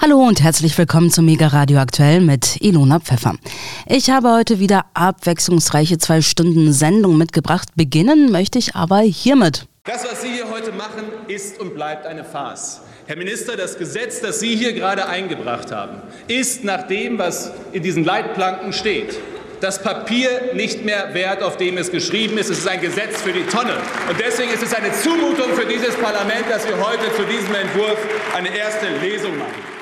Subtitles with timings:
[0.00, 3.34] Hallo und herzlich willkommen zum Mega Radio Aktuell mit Ilona Pfeffer.
[3.84, 7.70] Ich habe heute wieder abwechslungsreiche zwei Stunden Sendung mitgebracht.
[7.74, 9.66] Beginnen möchte ich aber hiermit.
[9.82, 12.82] Das, was Sie hier heute machen, ist und bleibt eine Farce.
[13.06, 17.82] Herr Minister, das Gesetz, das Sie hier gerade eingebracht haben, ist nach dem, was in
[17.82, 19.18] diesen Leitplanken steht,
[19.60, 22.50] das Papier nicht mehr wert, auf dem es geschrieben ist.
[22.50, 23.74] Es ist ein Gesetz für die Tonne.
[24.08, 27.98] Und deswegen ist es eine Zumutung für dieses Parlament, dass wir heute zu diesem Entwurf
[28.36, 29.77] eine erste Lesung machen.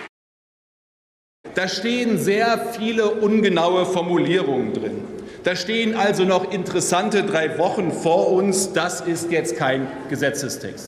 [1.56, 5.04] Da stehen sehr viele ungenaue Formulierungen drin.
[5.42, 8.74] Da stehen also noch interessante drei Wochen vor uns.
[8.74, 10.84] Das ist jetzt kein Gesetzestext.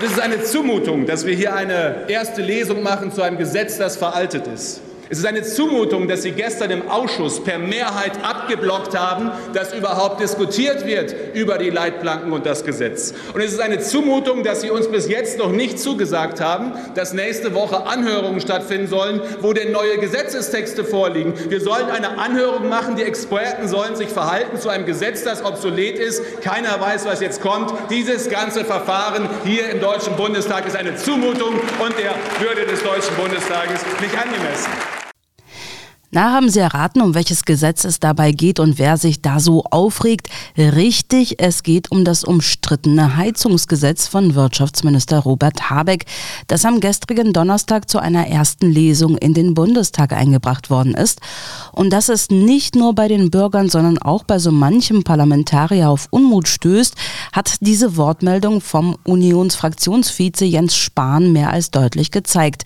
[0.00, 3.96] Es ist eine Zumutung, dass wir hier eine erste Lesung machen zu einem Gesetz, das
[3.96, 4.80] veraltet ist.
[5.10, 10.20] Es ist eine Zumutung, dass Sie gestern im Ausschuss per Mehrheit abgeblockt haben, dass überhaupt
[10.20, 13.12] diskutiert wird über die Leitplanken und das Gesetz.
[13.34, 17.12] Und es ist eine Zumutung, dass Sie uns bis jetzt noch nicht zugesagt haben, dass
[17.12, 21.34] nächste Woche Anhörungen stattfinden sollen, wo denn neue Gesetzestexte vorliegen.
[21.48, 25.98] Wir sollen eine Anhörung machen, die Experten sollen sich verhalten zu einem Gesetz, das obsolet
[25.98, 26.40] ist.
[26.40, 27.72] Keiner weiß, was jetzt kommt.
[27.90, 33.14] Dieses ganze Verfahren hier im Deutschen Bundestag ist eine Zumutung und der Würde des Deutschen
[33.16, 34.70] Bundestages nicht angemessen.
[36.14, 39.64] Na, haben Sie erraten, um welches Gesetz es dabei geht und wer sich da so
[39.64, 40.28] aufregt?
[40.56, 46.04] Richtig, es geht um das umstrittene Heizungsgesetz von Wirtschaftsminister Robert Habeck,
[46.46, 51.20] das am gestrigen Donnerstag zu einer ersten Lesung in den Bundestag eingebracht worden ist.
[51.72, 56.06] Und dass es nicht nur bei den Bürgern, sondern auch bei so manchem Parlamentarier auf
[56.10, 56.94] Unmut stößt,
[57.32, 62.62] hat diese Wortmeldung vom Unionsfraktionsvize Jens Spahn mehr als deutlich gezeigt.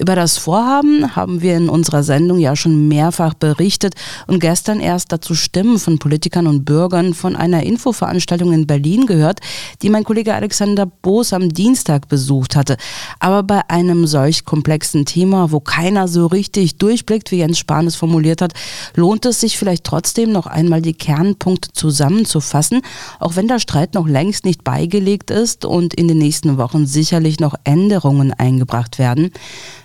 [0.00, 3.94] Über das Vorhaben haben wir in unserer Sendung ja schon mehrfach berichtet
[4.28, 9.40] und gestern erst dazu Stimmen von Politikern und Bürgern von einer Infoveranstaltung in Berlin gehört,
[9.82, 12.76] die mein Kollege Alexander Boos am Dienstag besucht hatte.
[13.18, 17.96] Aber bei einem solch komplexen Thema, wo keiner so richtig durchblickt, wie Jens Spahn es
[17.96, 18.52] formuliert hat,
[18.94, 22.82] lohnt es sich vielleicht trotzdem noch einmal die Kernpunkte zusammenzufassen,
[23.18, 27.40] auch wenn der Streit noch längst nicht beigelegt ist und in den nächsten Wochen sicherlich
[27.40, 29.32] noch Änderungen eingebracht werden.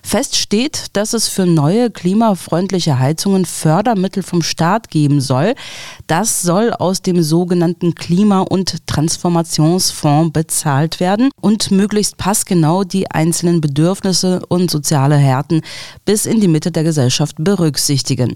[0.05, 5.55] Fest steht, dass es für neue klimafreundliche Heizungen Fördermittel vom Staat geben soll.
[6.07, 13.61] Das soll aus dem sogenannten Klima- und Transformationsfonds bezahlt werden und möglichst passgenau die einzelnen
[13.61, 15.61] Bedürfnisse und soziale Härten
[16.05, 18.35] bis in die Mitte der Gesellschaft berücksichtigen.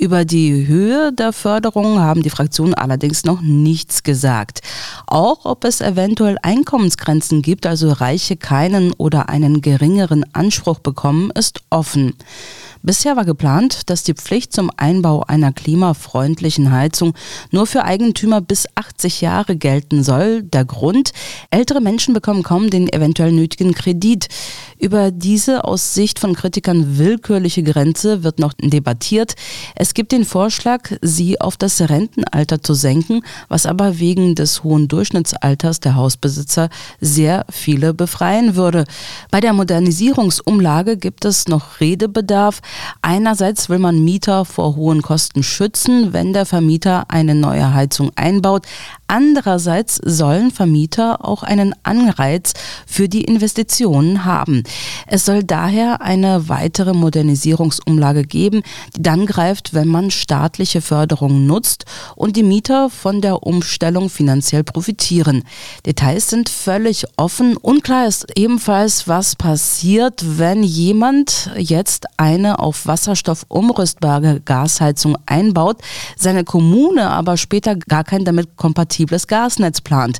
[0.00, 4.62] Über die Höhe der Förderung haben die Fraktionen allerdings noch nichts gesagt.
[5.06, 11.60] Auch ob es eventuell Einkommensgrenzen gibt, also Reiche keinen oder einen geringeren Anspruch bekommen, ist
[11.68, 12.14] offen.
[12.82, 17.12] Bisher war geplant, dass die Pflicht zum Einbau einer klimafreundlichen Heizung
[17.50, 20.42] nur für Eigentümer bis 80 Jahre gelten soll.
[20.42, 21.12] Der Grund,
[21.50, 24.28] ältere Menschen bekommen kaum den eventuell nötigen Kredit.
[24.78, 29.34] Über diese aus Sicht von Kritikern willkürliche Grenze wird noch debattiert.
[29.74, 34.88] Es gibt den Vorschlag, sie auf das Rentenalter zu senken, was aber wegen des hohen
[34.88, 38.84] Durchschnittsalters der Hausbesitzer sehr viele befreien würde.
[39.30, 42.62] Bei der Modernisierungsumlage gibt es noch Redebedarf.
[43.02, 48.66] Einerseits will man Mieter vor hohen Kosten schützen, wenn der Vermieter eine neue Heizung einbaut.
[49.10, 52.52] Andererseits sollen Vermieter auch einen Anreiz
[52.86, 54.62] für die Investitionen haben.
[55.08, 58.62] Es soll daher eine weitere Modernisierungsumlage geben,
[58.94, 64.62] die dann greift, wenn man staatliche Förderung nutzt und die Mieter von der Umstellung finanziell
[64.62, 65.42] profitieren.
[65.84, 67.56] Details sind völlig offen.
[67.56, 75.78] Unklar ist ebenfalls, was passiert, wenn jemand jetzt eine auf Wasserstoff umrüstbare Gasheizung einbaut,
[76.16, 80.18] seine Kommune aber später gar kein damit kompatibles kompatibles Gasnetz plant.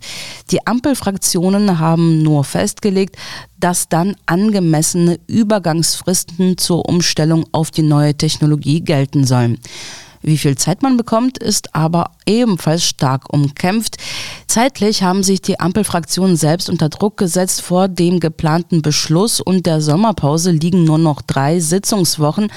[0.50, 3.16] Die Ampelfraktionen haben nur festgelegt,
[3.58, 9.58] dass dann angemessene Übergangsfristen zur Umstellung auf die neue Technologie gelten sollen.
[10.22, 13.96] Wie viel Zeit man bekommt, ist aber ebenfalls stark umkämpft.
[14.46, 17.62] Zeitlich haben sich die Ampelfraktionen selbst unter Druck gesetzt.
[17.62, 22.53] Vor dem geplanten Beschluss und der Sommerpause liegen nur noch drei Sitzungswochen.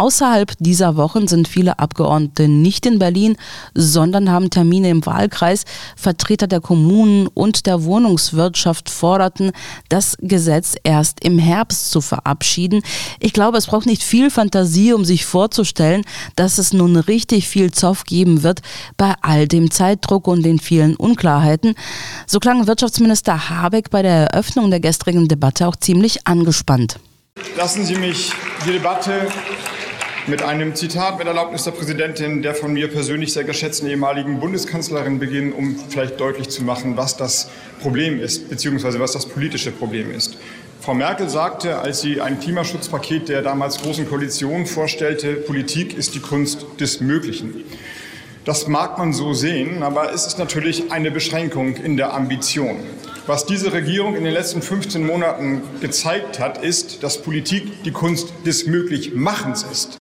[0.00, 3.36] Außerhalb dieser Wochen sind viele Abgeordnete nicht in Berlin,
[3.74, 5.66] sondern haben Termine im Wahlkreis.
[5.94, 9.52] Vertreter der Kommunen und der Wohnungswirtschaft forderten,
[9.90, 12.80] das Gesetz erst im Herbst zu verabschieden.
[13.18, 16.00] Ich glaube, es braucht nicht viel Fantasie, um sich vorzustellen,
[16.34, 18.62] dass es nun richtig viel Zoff geben wird
[18.96, 21.74] bei all dem Zeitdruck und den vielen Unklarheiten.
[22.26, 26.98] So klang Wirtschaftsminister Habeck bei der Eröffnung der gestrigen Debatte auch ziemlich angespannt.
[27.54, 28.32] Lassen Sie mich
[28.64, 29.28] die Debatte
[30.30, 35.18] mit einem Zitat mit Erlaubnis der Präsidentin der von mir persönlich sehr geschätzten ehemaligen Bundeskanzlerin
[35.18, 37.50] beginnen, um vielleicht deutlich zu machen, was das
[37.82, 40.36] Problem ist, beziehungsweise was das politische Problem ist.
[40.80, 46.20] Frau Merkel sagte, als sie ein Klimaschutzpaket der damals Großen Koalition vorstellte, Politik ist die
[46.20, 47.64] Kunst des Möglichen.
[48.44, 52.76] Das mag man so sehen, aber es ist natürlich eine Beschränkung in der Ambition.
[53.26, 58.32] Was diese Regierung in den letzten 15 Monaten gezeigt hat, ist, dass Politik die Kunst
[58.46, 59.99] des Möglichmachens ist.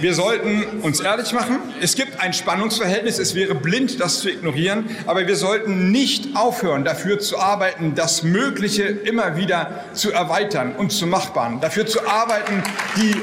[0.00, 1.58] Wir sollten uns ehrlich machen.
[1.80, 3.18] Es gibt ein Spannungsverhältnis.
[3.18, 4.84] Es wäre blind, das zu ignorieren.
[5.06, 10.90] Aber wir sollten nicht aufhören, dafür zu arbeiten, das Mögliche immer wieder zu erweitern und
[10.90, 11.60] zu machbaren.
[11.60, 12.62] Dafür zu arbeiten,
[12.96, 13.14] die,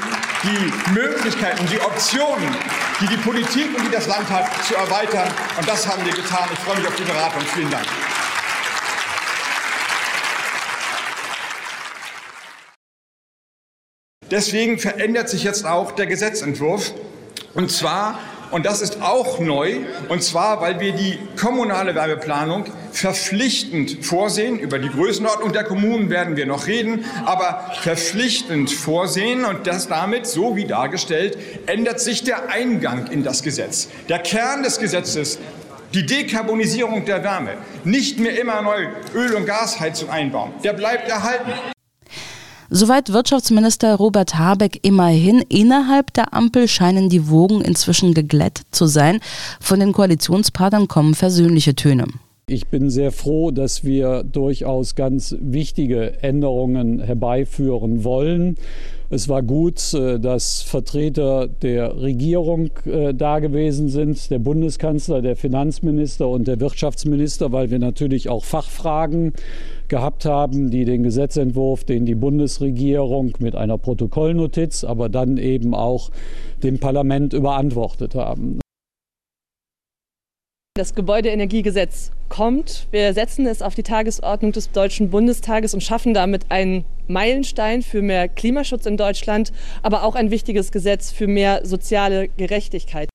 [0.44, 2.54] die Möglichkeiten, die Optionen,
[3.00, 5.28] die die Politik und die das Land hat, zu erweitern.
[5.58, 6.48] Und das haben wir getan.
[6.52, 7.42] Ich freue mich auf die Beratung.
[7.54, 7.86] Vielen Dank.
[14.30, 16.92] Deswegen verändert sich jetzt auch der Gesetzentwurf.
[17.54, 18.18] Und zwar,
[18.50, 19.76] und das ist auch neu,
[20.08, 24.58] und zwar, weil wir die kommunale Werbeplanung verpflichtend vorsehen.
[24.58, 29.44] Über die Größenordnung der Kommunen werden wir noch reden, aber verpflichtend vorsehen.
[29.44, 33.88] Und das damit, so wie dargestellt, ändert sich der Eingang in das Gesetz.
[34.08, 35.38] Der Kern des Gesetzes
[35.94, 41.50] die Dekarbonisierung der Wärme, nicht mehr immer neu Öl- und Gasheizung einbauen, der bleibt erhalten.
[42.70, 45.42] Soweit Wirtschaftsminister Robert Habeck immerhin.
[45.48, 49.20] Innerhalb der Ampel scheinen die Wogen inzwischen geglättet zu sein.
[49.58, 52.04] Von den Koalitionspartnern kommen versöhnliche Töne.
[52.46, 58.56] Ich bin sehr froh, dass wir durchaus ganz wichtige Änderungen herbeiführen wollen.
[59.10, 65.34] Es war gut, äh, dass Vertreter der Regierung äh, da gewesen sind, der Bundeskanzler, der
[65.34, 69.32] Finanzminister und der Wirtschaftsminister, weil wir natürlich auch Fachfragen
[69.88, 76.10] gehabt haben, die den Gesetzentwurf, den die Bundesregierung mit einer Protokollnotiz, aber dann eben auch
[76.62, 78.58] dem Parlament überantwortet haben.
[80.74, 82.86] Das Gebäudeenergiegesetz kommt.
[82.90, 88.02] Wir setzen es auf die Tagesordnung des Deutschen Bundestages und schaffen damit einen Meilenstein für
[88.02, 89.52] mehr Klimaschutz in Deutschland,
[89.82, 93.08] aber auch ein wichtiges Gesetz für mehr soziale Gerechtigkeit.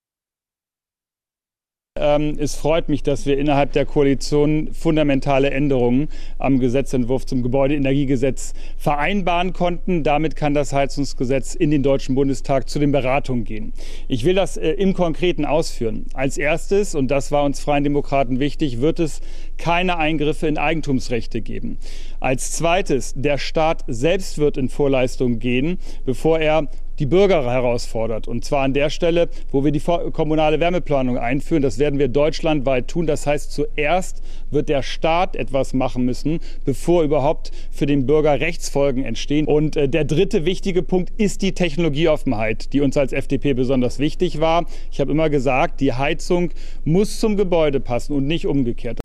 [1.96, 6.10] Ähm, es freut mich, dass wir innerhalb der Koalition fundamentale Änderungen
[6.40, 10.02] am Gesetzentwurf zum Gebäudeenergiegesetz vereinbaren konnten.
[10.02, 13.74] Damit kann das Heizungsgesetz in den Deutschen Bundestag zu den Beratungen gehen.
[14.08, 16.08] Ich will das äh, im Konkreten ausführen.
[16.16, 19.22] Als erstes, und das war uns Freien Demokraten wichtig, wird es
[19.60, 21.78] keine Eingriffe in Eigentumsrechte geben.
[22.20, 26.70] Als zweites, der Staat selbst wird in Vorleistung gehen, bevor er
[27.00, 28.28] die Bürger herausfordert.
[28.28, 31.62] Und zwar an der Stelle, wo wir die kommunale Wärmeplanung einführen.
[31.62, 33.08] Das werden wir deutschlandweit tun.
[33.08, 39.04] Das heißt, zuerst wird der Staat etwas machen müssen, bevor überhaupt für den Bürger Rechtsfolgen
[39.04, 39.46] entstehen.
[39.46, 44.40] Und äh, der dritte wichtige Punkt ist die Technologieoffenheit, die uns als FDP besonders wichtig
[44.40, 44.66] war.
[44.92, 46.52] Ich habe immer gesagt, die Heizung
[46.86, 49.03] muss zum Gebäude passen und nicht umgekehrt.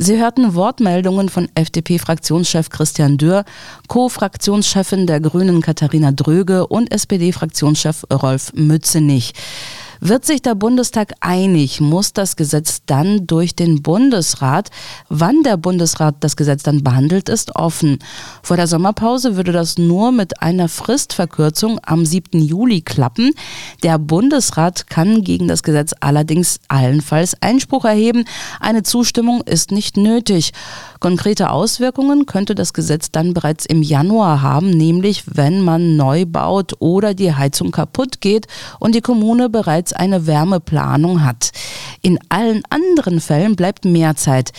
[0.00, 3.44] Sie hörten Wortmeldungen von FDP-Fraktionschef Christian Dürr,
[3.88, 9.32] Co-Fraktionschefin der Grünen Katharina Dröge und SPD-Fraktionschef Rolf Mützenich.
[10.00, 14.70] Wird sich der Bundestag einig, muss das Gesetz dann durch den Bundesrat.
[15.08, 17.98] Wann der Bundesrat das Gesetz dann behandelt, ist offen.
[18.42, 22.40] Vor der Sommerpause würde das nur mit einer Fristverkürzung am 7.
[22.40, 23.32] Juli klappen.
[23.82, 28.24] Der Bundesrat kann gegen das Gesetz allerdings allenfalls Einspruch erheben.
[28.60, 30.52] Eine Zustimmung ist nicht nötig.
[31.00, 36.74] Konkrete Auswirkungen könnte das Gesetz dann bereits im Januar haben, nämlich wenn man neu baut
[36.80, 38.46] oder die Heizung kaputt geht
[38.80, 41.52] und die Kommune bereits eine Wärmeplanung hat.
[42.02, 44.52] In allen anderen Fällen bleibt mehr Zeit.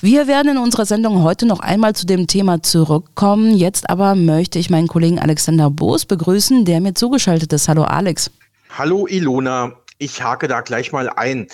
[0.00, 3.56] Wir werden in unserer Sendung heute noch einmal zu dem Thema zurückkommen.
[3.56, 7.68] Jetzt aber möchte ich meinen Kollegen Alexander Boos begrüßen, der mir zugeschaltet ist.
[7.68, 8.30] Hallo Alex.
[8.70, 9.72] Hallo Ilona.
[10.00, 11.48] Ich hake da gleich mal ein.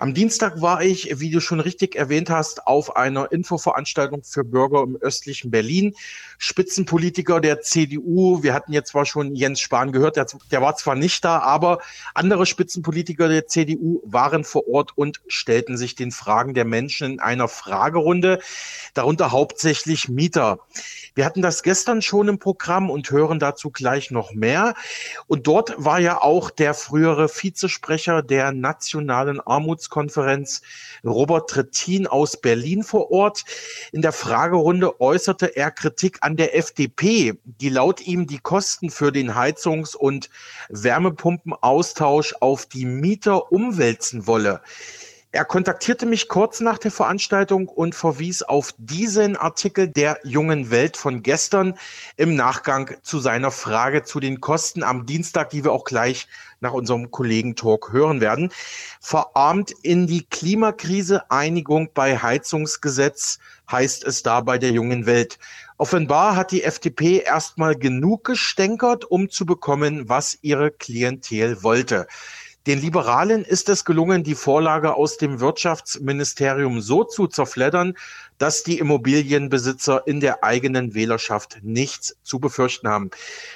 [0.00, 4.82] Am Dienstag war ich, wie du schon richtig erwähnt hast, auf einer Infoveranstaltung für Bürger
[4.82, 5.94] im östlichen Berlin.
[6.38, 10.94] Spitzenpolitiker der CDU, wir hatten jetzt zwar schon Jens Spahn gehört, der, der war zwar
[10.94, 11.80] nicht da, aber
[12.14, 17.20] andere Spitzenpolitiker der CDU waren vor Ort und stellten sich den Fragen der Menschen in
[17.20, 18.40] einer Fragerunde,
[18.94, 20.58] darunter hauptsächlich Mieter.
[21.14, 24.74] Wir hatten das gestern schon im Programm und hören dazu gleich noch mehr.
[25.26, 30.60] Und dort war ja auch der frühere Vizesprecher der Nationalen Armutskonferenz,
[31.04, 33.44] Robert Trittin aus Berlin vor Ort.
[33.92, 39.12] In der Fragerunde äußerte er Kritik an der FDP, die laut ihm die Kosten für
[39.12, 40.28] den Heizungs- und
[40.70, 44.60] Wärmepumpenaustausch auf die Mieter umwälzen wolle.
[45.30, 50.96] Er kontaktierte mich kurz nach der Veranstaltung und verwies auf diesen Artikel der jungen Welt
[50.96, 51.78] von gestern
[52.16, 56.26] im Nachgang zu seiner Frage zu den Kosten am Dienstag, die wir auch gleich
[56.60, 58.50] nach unserem Kollegen-Talk hören werden.
[59.00, 63.38] Verarmt in die Klimakrise Einigung bei Heizungsgesetz
[63.70, 65.38] heißt es da bei der jungen Welt.
[65.78, 72.06] Offenbar hat die FDP erstmal genug gestänkert, um zu bekommen, was ihre Klientel wollte.
[72.66, 77.94] Den Liberalen ist es gelungen, die Vorlage aus dem Wirtschaftsministerium so zu zerfleddern,
[78.38, 83.10] dass die Immobilienbesitzer in der eigenen Wählerschaft nichts zu befürchten haben.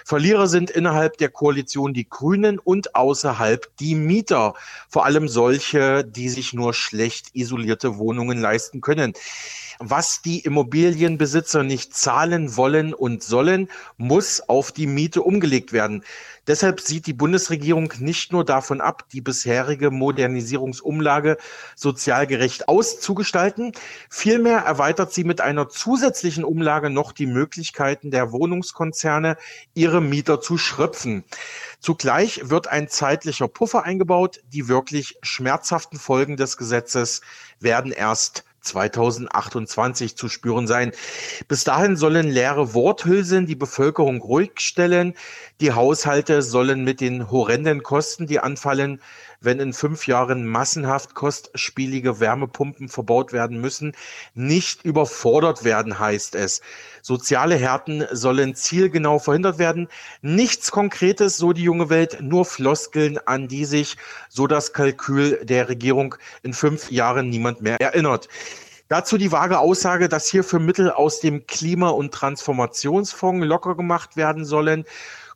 [0.04, 4.54] Verlierer sind innerhalb der Koalition die Grünen und außerhalb die Mieter,
[4.88, 9.14] vor allem solche, die sich nur schlecht isolierte Wohnungen leisten können.
[9.82, 16.04] Was die Immobilienbesitzer nicht zahlen wollen und sollen, muss auf die Miete umgelegt werden.
[16.46, 21.38] Deshalb sieht die Bundesregierung nicht nur davon ab, die bisherige Modernisierungsumlage
[21.76, 23.72] sozial gerecht auszugestalten,
[24.10, 29.38] vielmehr erweitert sie mit einer zusätzlichen Umlage noch die Möglichkeiten der Wohnungskonzerne,
[29.72, 31.24] ihre Mieter zu schröpfen.
[31.78, 34.40] Zugleich wird ein zeitlicher Puffer eingebaut.
[34.52, 37.22] Die wirklich schmerzhaften Folgen des Gesetzes
[37.60, 40.92] werden erst 2028 zu spüren sein.
[41.48, 45.14] Bis dahin sollen leere Worthülsen die Bevölkerung ruhig stellen.
[45.60, 49.00] Die Haushalte sollen mit den horrenden Kosten, die anfallen,
[49.40, 53.94] wenn in fünf Jahren massenhaft kostspielige Wärmepumpen verbaut werden müssen,
[54.34, 56.60] nicht überfordert werden, heißt es.
[57.02, 59.88] Soziale Härten sollen zielgenau verhindert werden.
[60.20, 63.96] Nichts Konkretes, so die junge Welt, nur Floskeln, an die sich,
[64.28, 68.28] so das Kalkül der Regierung, in fünf Jahren niemand mehr erinnert.
[68.88, 74.44] Dazu die vage Aussage, dass hierfür Mittel aus dem Klima- und Transformationsfonds locker gemacht werden
[74.44, 74.84] sollen.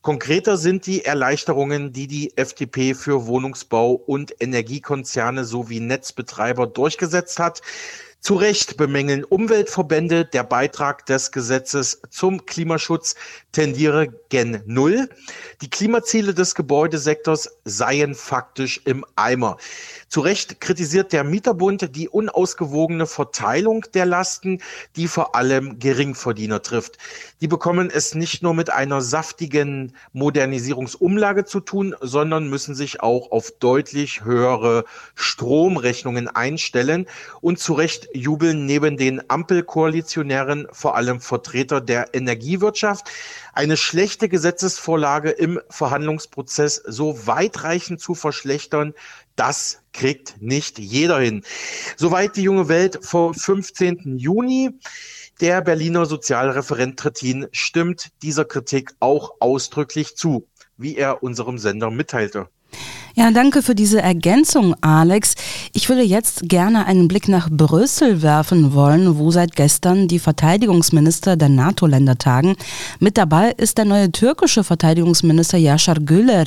[0.04, 7.62] Konkreter sind die Erleichterungen, die die FDP für Wohnungsbau und Energiekonzerne sowie Netzbetreiber durchgesetzt hat.
[8.24, 13.16] Zu Recht bemängeln Umweltverbände, der Beitrag des Gesetzes zum Klimaschutz
[13.52, 15.10] tendiere gen Null.
[15.60, 19.58] Die Klimaziele des Gebäudesektors seien faktisch im Eimer.
[20.08, 24.62] Zu Recht kritisiert der Mieterbund die unausgewogene Verteilung der Lasten,
[24.96, 26.96] die vor allem Geringverdiener trifft.
[27.42, 33.32] Die bekommen es nicht nur mit einer saftigen Modernisierungsumlage zu tun, sondern müssen sich auch
[33.32, 37.06] auf deutlich höhere Stromrechnungen einstellen.
[37.42, 43.10] Und zu Recht jubeln neben den Ampelkoalitionären vor allem Vertreter der Energiewirtschaft.
[43.52, 48.94] Eine schlechte Gesetzesvorlage im Verhandlungsprozess so weitreichend zu verschlechtern,
[49.36, 51.42] das kriegt nicht jeder hin.
[51.96, 54.18] Soweit die junge Welt vom 15.
[54.18, 54.70] Juni.
[55.40, 62.48] Der Berliner Sozialreferent Trittin stimmt dieser Kritik auch ausdrücklich zu, wie er unserem Sender mitteilte.
[63.16, 65.36] Ja, danke für diese Ergänzung, Alex.
[65.72, 71.36] Ich würde jetzt gerne einen Blick nach Brüssel werfen wollen, wo seit gestern die Verteidigungsminister
[71.36, 72.56] der NATO-Länder tagen.
[72.98, 76.46] Mit dabei ist der neue türkische Verteidigungsminister Yaşar Güler.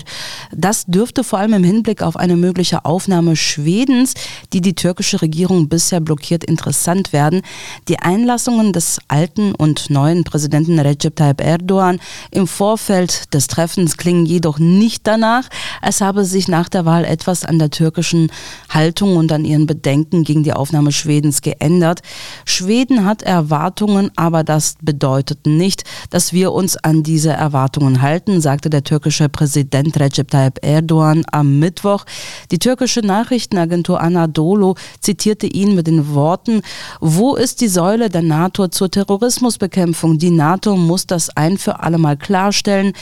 [0.51, 4.13] Das dürfte vor allem im Hinblick auf eine mögliche Aufnahme Schwedens,
[4.51, 7.43] die die türkische Regierung bisher blockiert, interessant werden.
[7.87, 14.25] Die Einlassungen des alten und neuen Präsidenten Recep Tayyip Erdogan im Vorfeld des Treffens klingen
[14.25, 15.47] jedoch nicht danach.
[15.81, 18.31] Es habe sich nach der Wahl etwas an der türkischen
[18.67, 22.01] Haltung und an ihren Bedenken gegen die Aufnahme Schwedens geändert.
[22.45, 28.71] Schweden hat Erwartungen, aber das bedeutet nicht, dass wir uns an diese Erwartungen halten, sagte
[28.71, 32.05] der türkische Präsident Recep Tayyip Erdogan am Mittwoch.
[32.49, 36.61] Die türkische Nachrichtenagentur Anadolu zitierte ihn mit den Worten,
[36.99, 40.17] wo ist die Säule der NATO zur Terrorismusbekämpfung?
[40.17, 42.93] Die NATO muss das ein für alle Mal klarstellen.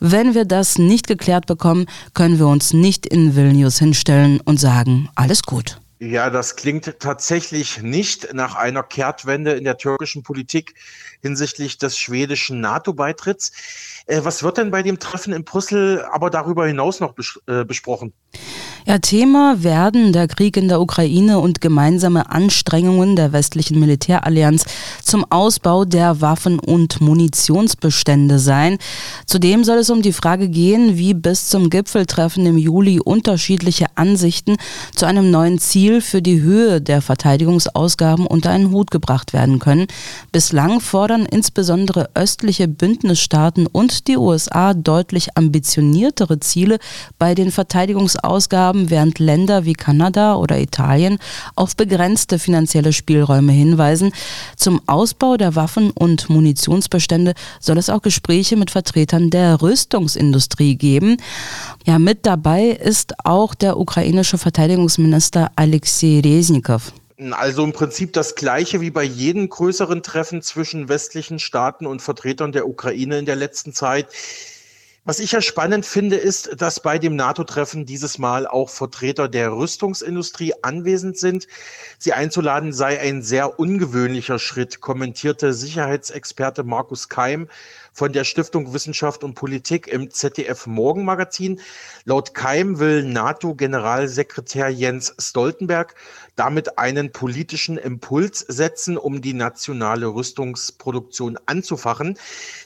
[0.00, 4.58] Wenn wir das nicht geklärt bekommen, können wir uns nicht nicht in Vilnius hinstellen und
[4.58, 5.78] sagen, alles gut.
[5.98, 10.74] Ja, das klingt tatsächlich nicht nach einer Kehrtwende in der türkischen Politik
[11.20, 13.52] hinsichtlich des schwedischen NATO-Beitritts.
[14.06, 17.64] Äh, was wird denn bei dem Treffen in Brüssel aber darüber hinaus noch bes äh,
[17.64, 18.12] besprochen?
[18.84, 24.64] Ja, Thema werden der Krieg in der Ukraine und gemeinsame Anstrengungen der westlichen Militärallianz
[25.04, 28.78] zum Ausbau der Waffen- und Munitionsbestände sein.
[29.24, 34.56] Zudem soll es um die Frage gehen, wie bis zum Gipfeltreffen im Juli unterschiedliche Ansichten
[34.96, 39.86] zu einem neuen Ziel für die Höhe der Verteidigungsausgaben unter einen Hut gebracht werden können.
[40.32, 46.78] Bislang fordern insbesondere östliche Bündnisstaaten und die USA deutlich ambitioniertere Ziele
[47.20, 51.18] bei den Verteidigungsausgaben haben, während Länder wie Kanada oder Italien
[51.56, 54.12] auf begrenzte finanzielle Spielräume hinweisen.
[54.56, 61.18] Zum Ausbau der Waffen- und Munitionsbestände soll es auch Gespräche mit Vertretern der Rüstungsindustrie geben.
[61.84, 66.94] Ja, mit dabei ist auch der ukrainische Verteidigungsminister Alexei Reznikov.
[67.30, 72.52] Also im Prinzip das gleiche wie bei jedem größeren Treffen zwischen westlichen Staaten und Vertretern
[72.52, 74.08] der Ukraine in der letzten Zeit.
[75.04, 79.50] Was ich ja spannend finde, ist, dass bei dem NATO-Treffen dieses Mal auch Vertreter der
[79.50, 81.48] Rüstungsindustrie anwesend sind.
[81.98, 87.48] Sie einzuladen sei ein sehr ungewöhnlicher Schritt, kommentierte Sicherheitsexperte Markus Keim
[87.92, 91.60] von der Stiftung Wissenschaft und Politik im ZDF Morgenmagazin.
[92.04, 95.96] Laut Keim will NATO-Generalsekretär Jens Stoltenberg
[96.36, 102.18] damit einen politischen Impuls setzen, um die nationale Rüstungsproduktion anzufachen.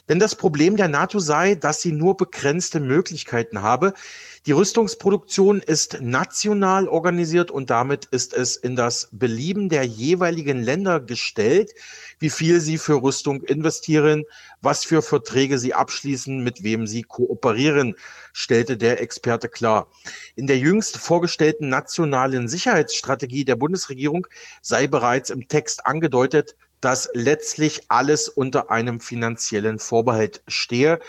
[0.09, 3.93] Denn das Problem der NATO sei, dass sie nur begrenzte Möglichkeiten habe.
[4.47, 11.01] Die Rüstungsproduktion ist national organisiert und damit ist es in das Belieben der jeweiligen Länder
[11.01, 11.73] gestellt,
[12.21, 14.25] wie viel sie für Rüstung investieren,
[14.63, 17.97] was für Verträge sie abschließen, mit wem sie kooperieren,
[18.37, 19.89] stellte der Experte klar.
[20.35, 24.27] In der jüngst vorgestellten nationalen Sicherheitsstrategie der Bundesregierung
[24.61, 31.01] sei bereits im Text angedeutet, dass letztlich alles unter einem finanziellen Vorbehalt stehe.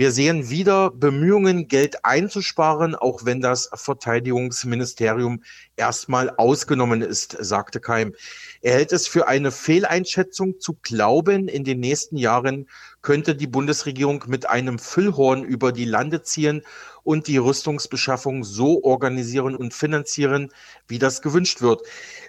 [0.00, 5.42] Wir sehen wieder Bemühungen, Geld einzusparen, auch wenn das Verteidigungsministerium
[5.76, 8.14] erstmal ausgenommen ist, sagte Keim.
[8.62, 12.66] Er hält es für eine Fehleinschätzung zu glauben, in den nächsten Jahren
[13.02, 16.62] könnte die Bundesregierung mit einem Füllhorn über die Lande ziehen
[17.02, 20.50] und die Rüstungsbeschaffung so organisieren und finanzieren,
[20.88, 21.82] wie das gewünscht wird.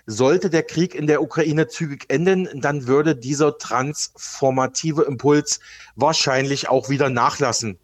[0.06, 5.60] Sollte der Krieg in der Ukraine zügig enden, dann würde dieser transformative Impuls
[5.96, 7.78] wahrscheinlich auch wieder nachlassen.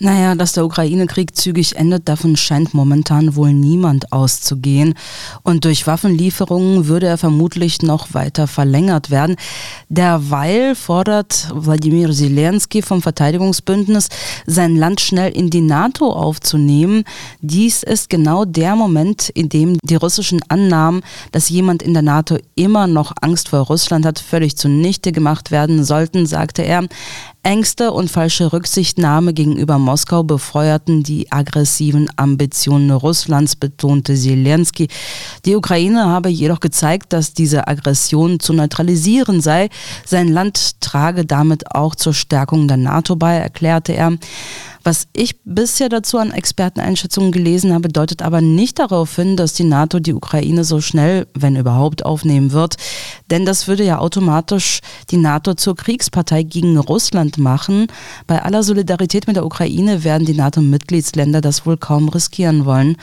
[0.00, 4.94] Naja, dass der Ukraine-Krieg zügig endet, davon scheint momentan wohl niemand auszugehen.
[5.42, 9.34] Und durch Waffenlieferungen würde er vermutlich noch weiter verlängert werden.
[9.88, 14.08] Derweil fordert Wladimir Zelensky vom Verteidigungsbündnis,
[14.46, 17.02] sein Land schnell in die NATO aufzunehmen.
[17.40, 21.02] Dies ist genau der Moment, in dem die russischen Annahmen,
[21.32, 25.82] dass jemand in der NATO immer noch Angst vor Russland hat, völlig zunichte gemacht werden
[25.82, 26.84] sollten, sagte er.
[27.42, 34.88] Ängste und falsche Rücksichtnahme gegenüber Moskau befeuerten die aggressiven Ambitionen Russlands, betonte Zelensky.
[35.44, 39.70] Die Ukraine habe jedoch gezeigt, dass diese Aggression zu neutralisieren sei.
[40.04, 44.12] Sein Land trage damit auch zur Stärkung der NATO bei, erklärte er.
[44.84, 49.64] Was ich bisher dazu an Experteneinschätzungen gelesen habe, deutet aber nicht darauf hin, dass die
[49.64, 52.76] NATO die Ukraine so schnell, wenn überhaupt, aufnehmen wird.
[53.30, 57.88] Denn das würde ja automatisch die NATO zur Kriegspartei gegen Russland machen.
[58.26, 62.96] Bei aller Solidarität mit der Ukraine werden die NATO-Mitgliedsländer das wohl kaum riskieren wollen.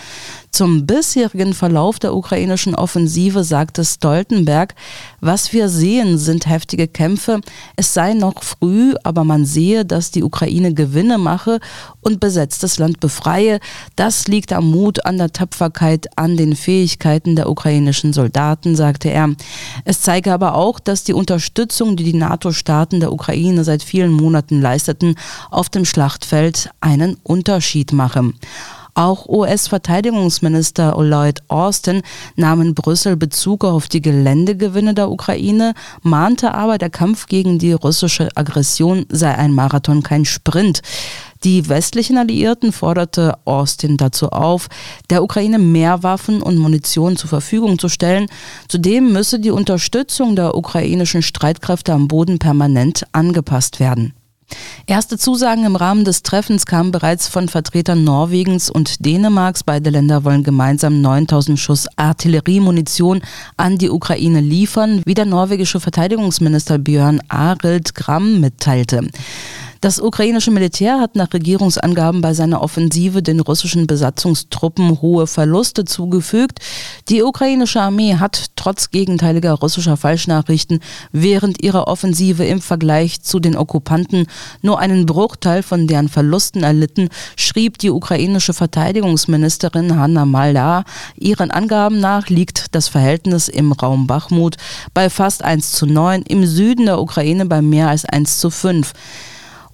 [0.56, 4.74] Zum bisherigen Verlauf der ukrainischen Offensive sagte Stoltenberg,
[5.20, 7.42] was wir sehen, sind heftige Kämpfe.
[7.76, 11.60] Es sei noch früh, aber man sehe, dass die Ukraine Gewinne mache
[12.00, 13.60] und besetztes Land befreie.
[13.98, 19.32] Das liegt am Mut, an der Tapferkeit, an den Fähigkeiten der ukrainischen Soldaten, sagte er.
[19.84, 24.62] Es zeige aber auch, dass die Unterstützung, die die NATO-Staaten der Ukraine seit vielen Monaten
[24.62, 25.16] leisteten,
[25.52, 28.32] auf dem Schlachtfeld einen Unterschied mache.
[28.98, 32.02] Auch US-Verteidigungsminister Lloyd Austin
[32.38, 37.74] nahm in Brüssel Bezug auf die Geländegewinne der Ukraine, mahnte aber, der Kampf gegen die
[37.74, 40.82] russische Aggression sei ein Marathon, kein Sprint.
[41.44, 44.70] Die westlichen Alliierten forderte Austin dazu auf,
[45.10, 48.28] der Ukraine mehr Waffen und Munition zur Verfügung zu stellen.
[48.70, 54.14] Zudem müsse die Unterstützung der ukrainischen Streitkräfte am Boden permanent angepasst werden.
[54.88, 59.64] Erste Zusagen im Rahmen des Treffens kamen bereits von Vertretern Norwegens und Dänemarks.
[59.64, 63.22] Beide Länder wollen gemeinsam 9000 Schuss Artilleriemunition
[63.58, 69.08] an die Ukraine liefern, wie der norwegische Verteidigungsminister Björn Arild Gram mitteilte.
[69.82, 76.60] Das ukrainische Militär hat nach Regierungsangaben bei seiner Offensive den russischen Besatzungstruppen hohe Verluste zugefügt.
[77.10, 80.80] Die ukrainische Armee hat trotz gegenteiliger russischer Falschnachrichten
[81.12, 84.28] während ihrer Offensive im Vergleich zu den Okkupanten
[84.62, 90.84] nur einen Bruchteil von deren Verlusten erlitten, schrieb die ukrainische Verteidigungsministerin Hanna Malda.
[91.16, 94.56] Ihren Angaben nach liegt das Verhältnis im Raum Bachmut
[94.94, 98.94] bei fast 1 zu 9, im Süden der Ukraine bei mehr als 1 zu 5.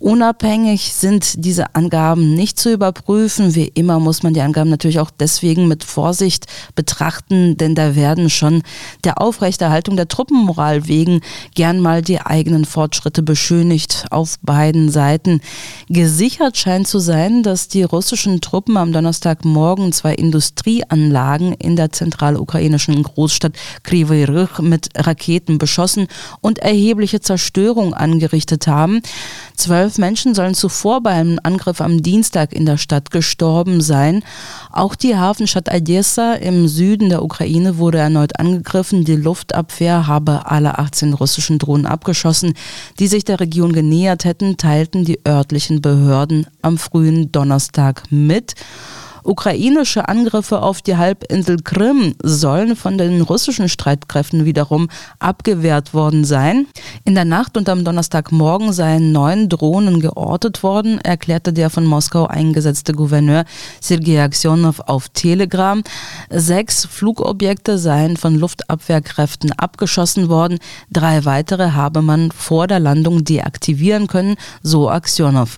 [0.02, 3.54] Unabhängig sind diese Angaben nicht zu überprüfen.
[3.54, 8.32] Wie immer muss man die Angaben natürlich auch deswegen mit Vorsicht betrachten, denn da werden
[8.32, 8.64] schon
[9.04, 11.22] der Aufrechterhaltung der Truppenmoral wegen
[11.54, 15.40] gern mal die eigenen Fortschritte beschönigt auf beiden Seiten.
[15.88, 23.04] Gesichert scheint zu sein, dass die russischen Truppen am Donnerstagmorgen zwei Industrieanlagen in der zentralukrainischen
[23.04, 26.08] Großstadt Kryvyi Rih mit Raketen beschossen
[26.42, 29.04] und erhebliche Zerstörung angerichtet haben.
[29.62, 34.24] Zwölf Menschen sollen zuvor beim Angriff am Dienstag in der Stadt gestorben sein.
[34.72, 39.06] Auch die Hafenstadt Odessa im Süden der Ukraine wurde erneut angegriffen.
[39.06, 42.56] Die Luftabwehr habe alle 18 russischen Drohnen abgeschossen,
[42.98, 48.56] die sich der Region genähert hätten, teilten die örtlichen Behörden am frühen Donnerstag mit.
[49.24, 56.68] Ukrainische Angriffe auf die Halbinsel Krim sollen von den russischen Streitkräften wiederum abgewehrt worden sein.
[57.06, 62.26] In der Nacht und am Donnerstagmorgen seien neun Drohnen geortet worden, erklärte der von Moskau
[62.26, 63.46] eingesetzte Gouverneur
[63.80, 65.84] Sergei Aksionow auf Telegram.
[66.30, 70.60] Sechs Flugobjekte seien von Luftabwehrkräften abgeschossen worden.
[70.92, 75.58] Drei weitere habe man vor der Landung deaktivieren können, so Aksionow.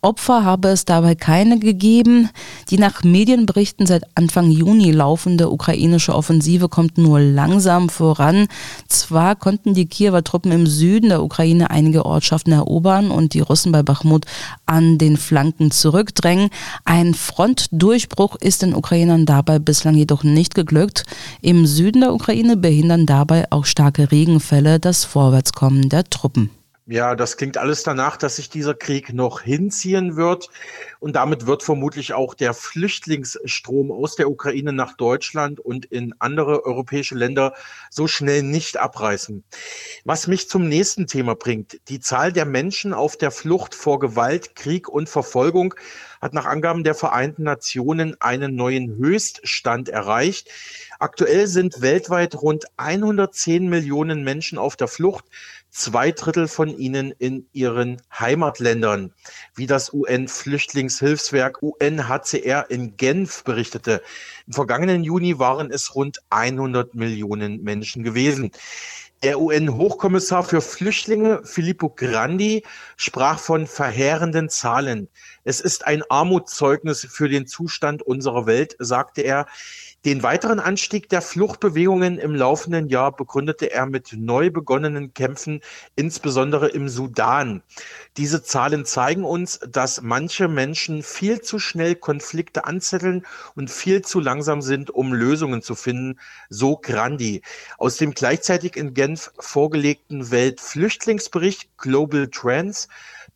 [0.00, 2.30] Opfer habe es dabei keine gegeben.
[2.70, 8.48] Die nach Medienberichten seit Anfang Juni laufende ukrainische Offensive kommt nur langsam voran.
[8.88, 13.72] Zwar konnten die Kiewer Truppen im Süden der Ukraine einige Ortschaften erobern und die Russen
[13.72, 14.26] bei Bachmut
[14.66, 16.50] an den Flanken zurückdrängen.
[16.84, 21.04] Ein Frontdurchbruch ist den Ukrainern dabei bislang jedoch nicht geglückt.
[21.40, 26.50] Im Süden der Ukraine behindern dabei auch starke Regenfälle das Vorwärtskommen der Truppen.
[26.90, 30.48] Ja, das klingt alles danach, dass sich dieser Krieg noch hinziehen wird.
[31.00, 36.64] Und damit wird vermutlich auch der Flüchtlingsstrom aus der Ukraine nach Deutschland und in andere
[36.64, 37.52] europäische Länder
[37.90, 39.44] so schnell nicht abreißen.
[40.04, 41.78] Was mich zum nächsten Thema bringt.
[41.90, 45.74] Die Zahl der Menschen auf der Flucht vor Gewalt, Krieg und Verfolgung
[46.22, 50.48] hat nach Angaben der Vereinten Nationen einen neuen Höchststand erreicht.
[50.98, 55.26] Aktuell sind weltweit rund 110 Millionen Menschen auf der Flucht
[55.70, 59.12] zwei Drittel von ihnen in ihren Heimatländern,
[59.54, 64.02] wie das UN-Flüchtlingshilfswerk UNHCR in Genf berichtete.
[64.46, 68.52] Im vergangenen Juni waren es rund 100 Millionen Menschen gewesen.
[69.24, 72.62] Der UN-Hochkommissar für Flüchtlinge Filippo Grandi
[72.96, 75.08] sprach von verheerenden Zahlen.
[75.42, 79.46] Es ist ein Armutszeugnis für den Zustand unserer Welt, sagte er.
[80.04, 85.60] Den weiteren Anstieg der Fluchtbewegungen im laufenden Jahr begründete er mit neu begonnenen Kämpfen,
[85.96, 87.64] insbesondere im Sudan.
[88.16, 94.20] Diese Zahlen zeigen uns, dass manche Menschen viel zu schnell Konflikte anzetteln und viel zu
[94.20, 97.42] langsam sind, um Lösungen zu finden, so Grandi.
[97.76, 102.86] Aus dem gleichzeitig in Genf vorgelegten Weltflüchtlingsbericht Global Trends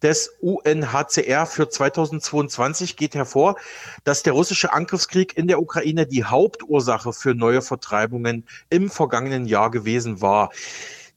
[0.03, 3.57] des UNHCR für 2022 geht hervor,
[4.05, 9.71] dass der russische Angriffskrieg in der Ukraine die Hauptursache für neue Vertreibungen im vergangenen Jahr
[9.71, 10.51] gewesen war.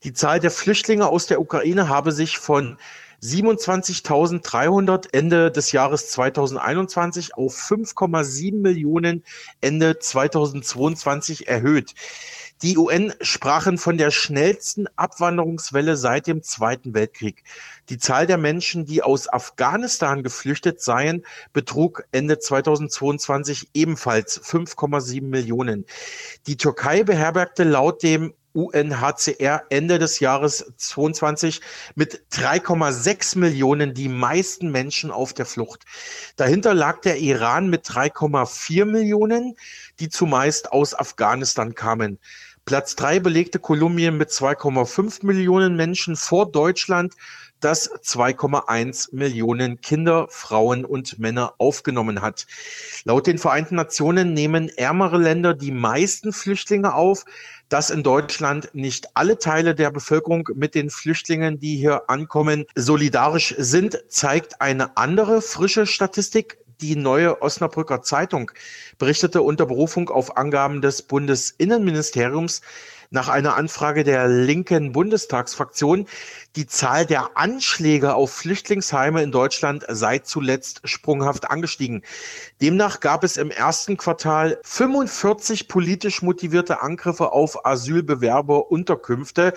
[0.04, 2.78] Die Zahl der Flüchtlinge aus der Ukraine habe sich von
[3.24, 9.24] 27.300 Ende des Jahres 2021 auf 5,7 Millionen
[9.62, 11.94] Ende 2022 erhöht.
[12.62, 17.44] Die UN sprachen von der schnellsten Abwanderungswelle seit dem Zweiten Weltkrieg.
[17.90, 25.86] Die Zahl der Menschen, die aus Afghanistan geflüchtet seien, betrug Ende 2022 ebenfalls 5,7 Millionen.
[26.48, 31.60] Die Türkei beherbergte laut dem UNHCR Ende des Jahres 22
[31.96, 35.84] mit 3,6 Millionen die meisten Menschen auf der Flucht.
[36.38, 39.58] Dahinter lag der Iran mit 3,4 Millionen,
[40.00, 42.18] die zumeist aus Afghanistan kamen.
[42.66, 47.14] Platz drei belegte Kolumbien mit 2,5 Millionen Menschen vor Deutschland,
[47.60, 52.48] das 2,1 Millionen Kinder, Frauen und Männer aufgenommen hat.
[53.04, 57.26] Laut den Vereinten Nationen nehmen ärmere Länder die meisten Flüchtlinge auf.
[57.70, 63.54] Dass in Deutschland nicht alle Teile der Bevölkerung mit den Flüchtlingen, die hier ankommen, solidarisch
[63.60, 68.52] sind, zeigt eine andere frische Statistik die neue Osnabrücker Zeitung
[68.98, 72.62] berichtete unter Berufung auf Angaben des Bundesinnenministeriums,
[73.12, 76.08] nach einer Anfrage der linken Bundestagsfraktion,
[76.56, 82.04] die Zahl der Anschläge auf Flüchtlingsheime in Deutschland sei zuletzt sprunghaft angestiegen.
[82.62, 89.54] Demnach gab es im ersten Quartal 45 politisch motivierte Angriffe auf Asylbewerberunterkünfte.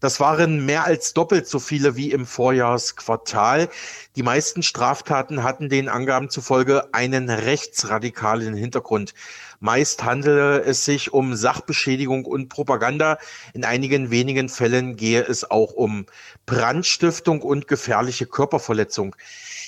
[0.00, 3.68] Das waren mehr als doppelt so viele wie im Vorjahresquartal.
[4.16, 9.14] Die meisten Straftaten hatten den Angaben zufolge einen rechtsradikalen Hintergrund.
[9.62, 13.18] Meist handele es sich um Sachbeschädigung und Propaganda.
[13.52, 16.06] In einigen wenigen Fällen gehe es auch um
[16.46, 19.16] Brandstiftung und gefährliche Körperverletzung.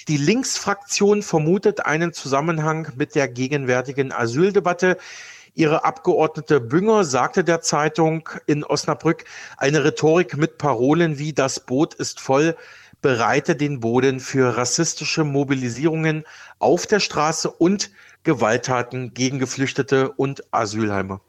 [0.08, 4.96] Die Linksfraktion vermutet einen Zusammenhang mit der gegenwärtigen Asyldebatte.
[5.54, 9.24] Ihre Abgeordnete Bünger sagte der Zeitung in Osnabrück,
[9.58, 12.56] eine Rhetorik mit Parolen wie das Boot ist voll
[13.02, 16.24] bereite den Boden für rassistische Mobilisierungen
[16.60, 17.90] auf der Straße und
[18.22, 21.20] Gewalttaten gegen Geflüchtete und Asylheime.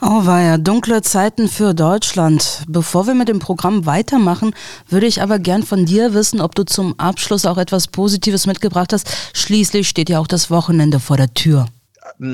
[0.00, 2.62] Oh, war ja dunkle Zeiten für Deutschland.
[2.68, 4.54] Bevor wir mit dem Programm weitermachen,
[4.88, 8.92] würde ich aber gern von dir wissen, ob du zum Abschluss auch etwas Positives mitgebracht
[8.92, 9.10] hast.
[9.34, 11.66] Schließlich steht ja auch das Wochenende vor der Tür.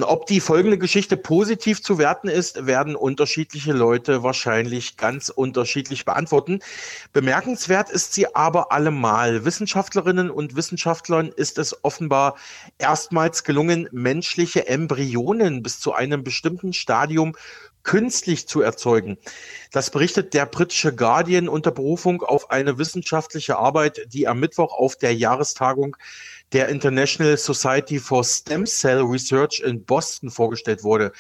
[0.02, 6.60] Ob die folgende Geschichte positiv zu werten ist, werden unterschiedliche Leute wahrscheinlich ganz unterschiedlich beantworten.
[7.12, 9.44] Bemerkenswert ist sie aber allemal.
[9.44, 12.37] Wissenschaftlerinnen und Wissenschaftlern ist es offenbar
[12.78, 17.34] erstmals gelungen, menschliche Embryonen bis zu einem bestimmten Stadium
[17.84, 19.18] künstlich zu erzeugen.
[19.70, 24.96] Das berichtet der britische Guardian unter Berufung auf eine wissenschaftliche Arbeit, die am Mittwoch auf
[24.96, 25.96] der Jahrestagung
[26.52, 31.12] der International Society for Stem Cell Research in Boston vorgestellt wurde.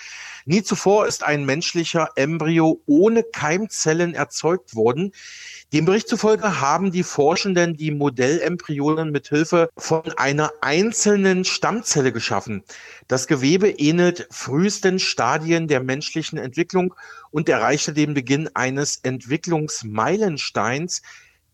[0.46, 5.12] Nie zuvor ist ein menschlicher Embryo ohne Keimzellen erzeugt worden.
[5.72, 12.62] Dem Bericht zufolge haben die Forschenden die Modellembryonen mit Hilfe von einer einzelnen Stammzelle geschaffen.
[13.08, 16.94] Das Gewebe ähnelt frühesten Stadien der menschlichen Entwicklung
[17.30, 21.02] und erreichte den Beginn eines Entwicklungsmeilensteins,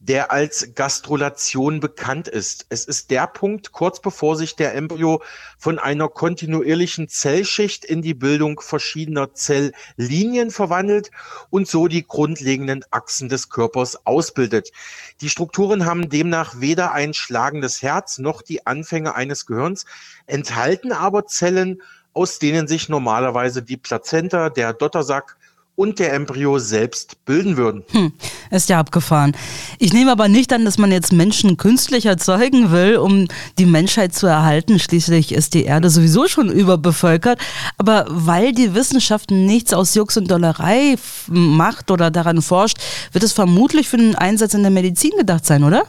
[0.02, 2.64] der als Gastrulation bekannt ist.
[2.70, 5.22] Es ist der Punkt, kurz bevor sich der Embryo
[5.58, 11.10] von einer kontinuierlichen Zellschicht in die Bildung verschiedener Zelllinien verwandelt
[11.50, 14.72] und so die grundlegenden Achsen des Körpers ausbildet.
[15.20, 19.84] Die Strukturen haben demnach weder ein schlagendes Herz noch die Anfänge eines Gehirns,
[20.26, 21.82] enthalten aber Zellen,
[22.14, 25.36] aus denen sich normalerweise die Plazenta, der Dottersack
[25.76, 27.84] und der Embryo selbst bilden würden.
[27.90, 28.12] Hm,
[28.50, 29.34] ist ja abgefahren.
[29.78, 33.28] Ich nehme aber nicht an, dass man jetzt Menschen künstlich erzeugen will, um
[33.58, 34.78] die Menschheit zu erhalten.
[34.78, 37.40] Schließlich ist die Erde sowieso schon überbevölkert.
[37.78, 40.96] Aber weil die Wissenschaft nichts aus Jux und Dollerei
[41.28, 42.76] macht oder daran forscht,
[43.12, 45.84] wird es vermutlich für den Einsatz in der Medizin gedacht sein, oder?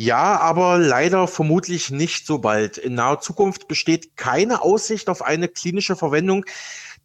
[0.00, 2.78] Ja, aber leider vermutlich nicht so bald.
[2.78, 6.46] In naher Zukunft besteht keine Aussicht auf eine klinische Verwendung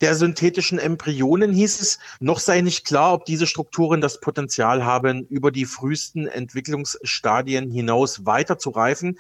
[0.01, 5.25] der synthetischen Embryonen hieß es, noch sei nicht klar, ob diese Strukturen das Potenzial haben,
[5.27, 9.17] über die frühesten Entwicklungsstadien hinaus weiter zu reifen.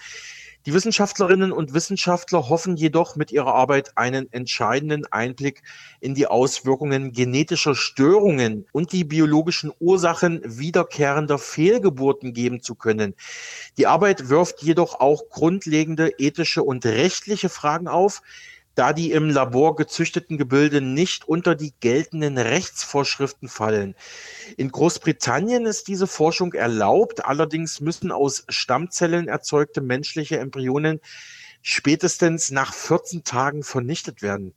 [0.65, 5.61] Die Wissenschaftlerinnen und Wissenschaftler hoffen jedoch mit ihrer Arbeit einen entscheidenden Einblick
[5.99, 13.13] in die Auswirkungen genetischer Störungen und die biologischen Ursachen wiederkehrender Fehlgeburten geben zu können.
[13.77, 18.23] Die Arbeit wirft jedoch auch grundlegende ethische und rechtliche Fragen auf,
[18.75, 23.95] da die im Labor gezüchteten Gebilde nicht unter die geltenden Rechtsvorschriften fallen.
[24.57, 30.99] In Großbritannien ist diese Forschung erlaubt, allerdings müssen aus Stammzellen erzeugte menschliche Embryonen
[31.67, 34.53] spätestens nach 14 Tagen vernichtet werden.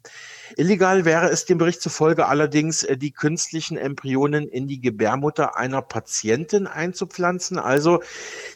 [0.59, 5.81] Illegal wäre es dem Bericht zufolge allerdings, äh, die künstlichen Embryonen in die Gebärmutter einer
[5.81, 7.59] Patientin einzupflanzen.
[7.59, 8.03] Also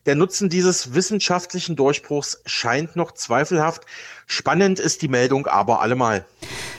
[0.05, 3.87] der Nutzen dieses wissenschaftlichen Durchbruchs scheint noch zweifelhaft.
[4.27, 6.27] Spannend ist die Meldung aber allemal.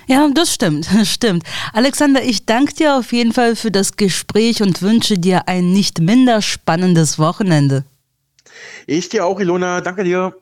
[0.06, 1.44] Ja, das stimmt, das stimmt.
[1.74, 6.00] Alexander, ich danke dir auf jeden Fall für das Gespräch und wünsche dir ein nicht
[6.00, 7.84] minder spannendes Wochenende.
[8.86, 9.82] Ich dir auch, Ilona.
[9.82, 10.36] Danke dir.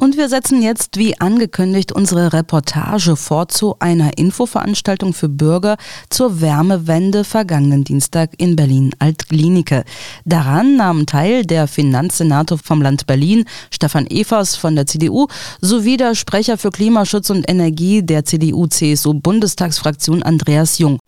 [0.00, 5.76] Und wir setzen jetzt, wie angekündigt, unsere Reportage fort zu einer Infoveranstaltung für Bürger
[6.08, 9.82] zur Wärmewende vergangenen Dienstag in Berlin-Altklinike.
[10.24, 15.26] Daran nahmen teil der Finanzsenator vom Land Berlin, Stefan Evers von der CDU,
[15.60, 21.00] sowie der Sprecher für Klimaschutz und Energie der CDU-CSU-Bundestagsfraktion Andreas Jung.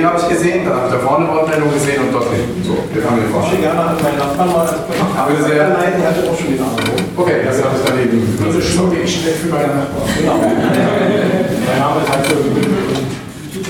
[0.00, 2.64] Hier habe ich gesehen, dann habe ich da vorne eine Wortmeldung gesehen und dort hinten.
[2.64, 5.68] So, wir fangen mit Ich gerne an meinen Nachbarn mal als Bitte sehr.
[5.76, 7.04] Nein, die hatte auch schon den Anruf.
[7.20, 8.24] Okay, das habe ich daneben.
[8.40, 10.08] Also schmücke ich schlecht für meine Nachbarn.
[10.16, 10.40] Genau.
[10.40, 13.68] mein Name ist halt so Ich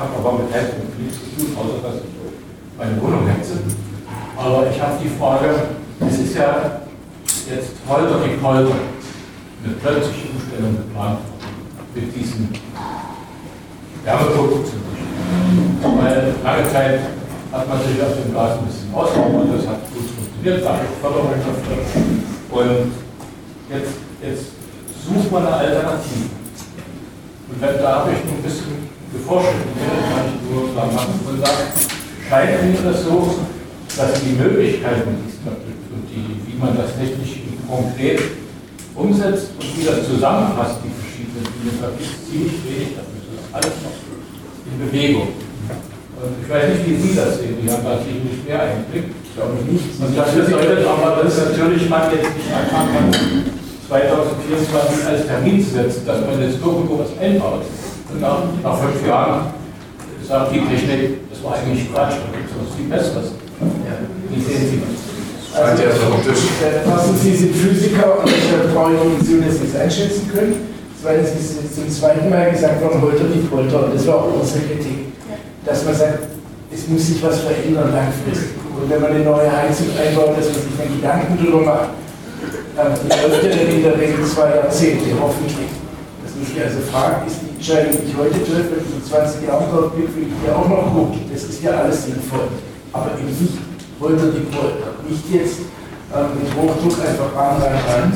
[0.00, 2.16] habe aber mit Hessen nichts zu tun, außer dass ich
[2.80, 3.60] meine Wohnung hetze.
[4.32, 6.88] Aber ich habe die Frage, es ist ja
[7.52, 8.80] jetzt Holter die Polter,
[9.60, 11.20] eine plötzliche Umstellung geplant
[11.92, 12.48] mit diesen
[14.08, 14.86] Wärmeprodukten.
[15.82, 17.00] Weil lange Zeit
[17.52, 21.64] hat man sich auf dem Gas ein bisschen ausgebaut, das hat gut funktioniert, dank Förderwirtschaft.
[22.50, 22.92] Und
[23.70, 24.46] jetzt, jetzt
[25.06, 26.30] sucht man eine Alternative.
[27.48, 31.70] Und wenn, da habe ich ein bisschen geforscht, kann ich nur da machen und sagen,
[32.28, 33.38] scheint mir das so,
[33.96, 38.20] dass die Möglichkeiten, die es da gibt und die, wie man das technisch konkret
[38.94, 43.20] umsetzt und wie das zusammenpasst, die verschiedenen Dinge, da gibt es ziemlich wenig dafür.
[43.30, 44.05] Das ist alles noch
[44.70, 45.28] in Bewegung.
[46.16, 47.60] Und ich weiß nicht, wie Sie das sehen.
[47.60, 49.12] Die haben da sicherlich mehr Einblick.
[49.22, 49.84] Ich glaube nicht.
[50.00, 53.44] Und das bedeutet aber, dass natürlich man jetzt nicht anfangen kann,
[53.88, 57.68] 2024 als Termin zu setzen, dass man jetzt irgendwo was einbaut.
[58.10, 59.52] Und nach, nach fünf Jahren
[60.26, 63.36] sagt die Technik, das war eigentlich Quatsch, da gibt es was viel Besseres.
[63.60, 64.00] Ja.
[64.32, 65.06] Wie sehen Sie das?
[65.56, 70.75] Also, also, Sie sind Physiker und ich brauche Ihnen Sie das nicht einschätzen können.
[71.14, 74.60] Ist es zum zweiten Mal gesagt worden, Holter die Polter, und das war auch unsere
[74.64, 75.12] Kritik,
[75.64, 76.18] dass man sagt,
[76.72, 78.58] es muss sich was verändern langfristig.
[78.74, 81.90] Und wenn man eine neue Heizung einbaut, dass man sich dann Gedanken darüber macht,
[82.76, 85.72] ähm, die läuft ja dann in der Regel zwei Jahrzehnte, hoffentlich.
[86.22, 89.04] Dass man sich also fragt, ist die Entscheidung, die ich heute treffe, wenn ich in
[89.04, 91.16] 20 Jahren dort bin, finde ich ja auch noch gut.
[91.32, 92.52] Das ist ja alles sinnvoll.
[92.92, 93.56] Aber eben nicht
[94.00, 94.92] Holter die Polter.
[95.08, 95.64] Nicht jetzt
[96.12, 98.12] ähm, mit Hochdruck einfach ran, rein, rein,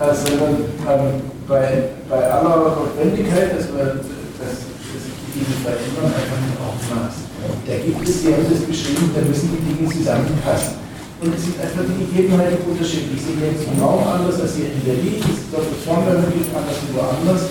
[0.00, 4.04] äh, sondern ähm, bei, bei aller Notwendigkeit, dass, wir,
[4.36, 7.24] dass, dass die Dinge verändern, einfach mit Augenmaß.
[7.64, 10.76] Da gibt es, Sie haben das beschrieben, da müssen die Dinge zusammenpassen.
[11.18, 13.18] Und es sind einfach die Gegebenheiten unterschiedlich.
[13.18, 16.14] Sie sind jetzt im Raum anders als hier in Berlin, es ist dort das Formel
[16.14, 17.42] anders als woanders.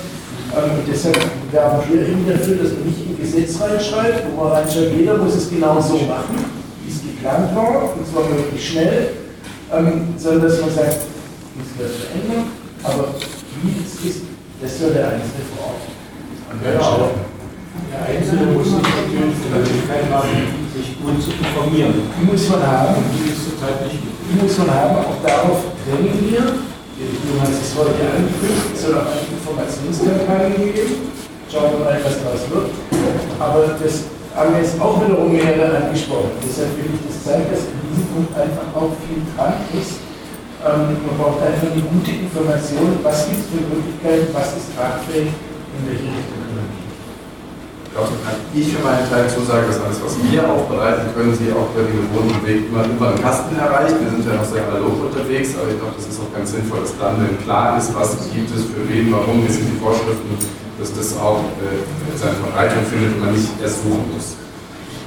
[0.56, 1.20] Ähm, und deshalb
[1.52, 5.36] werben wir eben dafür, dass man nicht ein Gesetz reinschreibt, wo man reinschreibt, jeder muss
[5.36, 6.38] es genau so machen,
[6.86, 9.12] wie es geplant war, und zwar möglichst schnell,
[9.74, 12.48] ähm, sondern dass man sagt, es wird verändern,
[12.84, 13.10] aber
[13.64, 14.22] wie es ist,
[14.62, 15.86] das soll der Einzelne vor Ort
[16.50, 17.38] entscheiden.
[17.94, 20.34] Der Einzelne muss sich natürlich die Möglichkeit haben,
[20.74, 21.94] sich gut zu informieren.
[22.18, 23.02] Die muss man haben.
[23.14, 26.44] Die ist zurzeit nicht Die muss man haben, auch darauf drängen wir.
[26.98, 31.14] Du hast es heute angekündigt, es soll auch eine Informationskampagne geben.
[31.46, 32.74] Schauen wir mal, was daraus wird.
[33.38, 36.34] Aber das haben wir jetzt auch wiederum mehrere angesprochen.
[36.42, 40.07] Deshalb will ich das zeigen, dass in diesem Punkt einfach auch viel dran ist
[40.76, 45.82] man braucht einfach eine gute Information, was gibt es für Möglichkeiten, was ist tragfähig, in
[45.88, 46.88] welche Richtung können wir
[48.54, 51.98] ich für meinen Teil zusagen, dass alles, was wir aufbereiten können, Sie auch über den
[52.06, 53.96] gewohnten Weg immer über den Kasten erreicht.
[53.98, 56.82] Wir sind ja noch sehr analog unterwegs, aber ich glaube, das ist auch ganz sinnvoll,
[56.82, 60.38] dass dann, wenn klar ist, was gibt es für wen, warum, wie sind die Vorschriften,
[60.78, 61.82] dass das auch äh,
[62.18, 64.38] seine Verbreitung findet und man nicht erst suchen muss.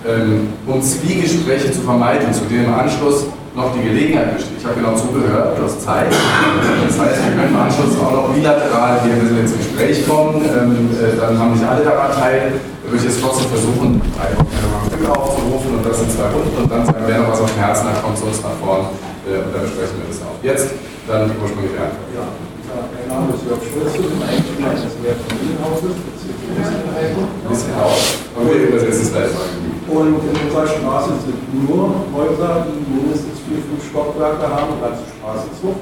[0.03, 3.27] Ähm, um Zwiegespräche zu vermeiden, zu dem Anschluss
[3.61, 4.59] noch die Gelegenheit besteht.
[4.59, 6.09] Ich habe genau zugehört, du hast Zeit.
[6.11, 10.43] Das heißt, wir können im Anschluss auch noch bilateral hier ein bisschen ins Gespräch kommen.
[10.45, 12.53] Ähm, äh, dann haben nicht alle daran teil.
[12.85, 16.85] Würde ich jetzt trotzdem versuchen, drei Brücke aufzurufen und das in zwei Runden und dann
[16.85, 18.91] sagen, wer noch was auf dem Herzen hat, kommt zu uns nach vorne
[19.31, 20.35] äh, und dann besprechen wir das auch.
[20.43, 20.75] Jetzt
[21.07, 22.11] dann die ursprüngliche Antwort.
[22.11, 22.27] Ja,
[22.91, 25.95] mein Name ist Jörg Schulze, bin Eigentümer eines Mehrfamilienhauses,
[26.31, 29.51] Ein bisschen aber wir übersetzen es gleich mal.
[29.91, 35.75] Und in unserer Straße sind nur Häuser, die mindestens vier, fünf Stockwerke haben, ganze Straßenzug.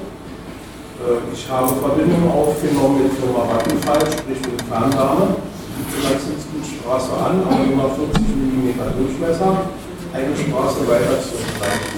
[0.99, 5.37] Äh, ich habe Verbindungen aufgenommen mit Firma Vattenfall, sprich mit Fernwärme.
[5.77, 9.69] Die pflanzen die Straße an, haben immer 40 mm Durchmesser.
[10.11, 11.39] Eine Straße weiter zur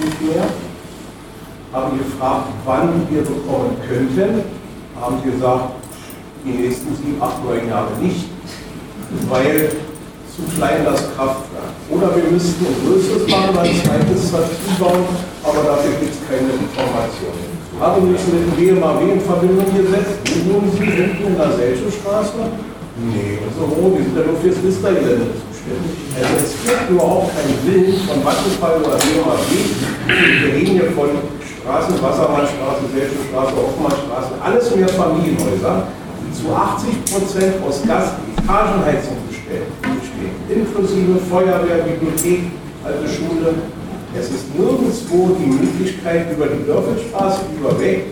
[0.04, 0.44] nicht mehr.
[1.72, 4.44] Haben gefragt, wann wir bekommen könnten.
[5.00, 5.80] Haben gesagt,
[6.44, 8.26] die nächsten sieben, acht, neun Jahre nicht,
[9.28, 9.70] weil
[10.32, 11.72] zu klein das Kraftwerk.
[11.90, 15.04] Oder wir müssten ein größeres machen, ein zweites dazu bauen,
[15.44, 17.52] aber dafür gibt es keine Informationen.
[17.80, 20.22] Habe mich mit dem BMAW in Verbindung gesetzt.
[20.24, 20.84] Wo wohnen Sie?
[20.86, 22.40] Hinten in der Selchostraße?
[22.96, 23.96] Nee, so wo?
[23.96, 25.96] Wir sind ja nur fürs Listergelände zuständig.
[26.16, 29.52] Also es gibt überhaupt keinen Willen von Vattenfall oder BMAW.
[30.06, 31.10] Wir reden hier von
[31.62, 35.88] Straßen, Wassermannstraße, Selchostraße, Hoffmannstraße, alles mehr Familienhäuser,
[36.34, 39.82] zu 80 Prozent aus Gas- und Etagenheizung bestehen
[40.48, 42.50] inklusive Feuerwehr, Bibliothek,
[42.84, 43.54] alte Schule.
[44.18, 48.06] Es ist nirgendwo die Möglichkeit, über die Dörfelstraße überweg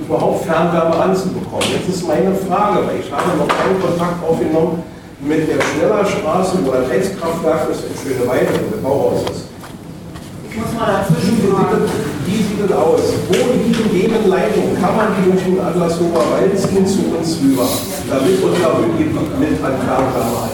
[0.00, 1.64] überhaupt Fernwärme anzubekommen.
[1.72, 4.82] Jetzt ist meine Frage, weil ich habe noch keinen Kontakt aufgenommen
[5.20, 9.51] mit der Schnellerstraße, wo ein Heizkraftwerk ist in Schöneweide, wo der Bauhaus ist.
[10.54, 11.80] Ich muss mal dazwischen fragen.
[12.26, 13.00] Wie sieht es aus?
[13.28, 14.76] Wo liegen jene Leitungen?
[14.78, 17.64] Kann man die durch den Adlershofer Wald ziehen zu uns rüber,
[18.06, 20.52] damit unser Gebiet mit an Fernwärme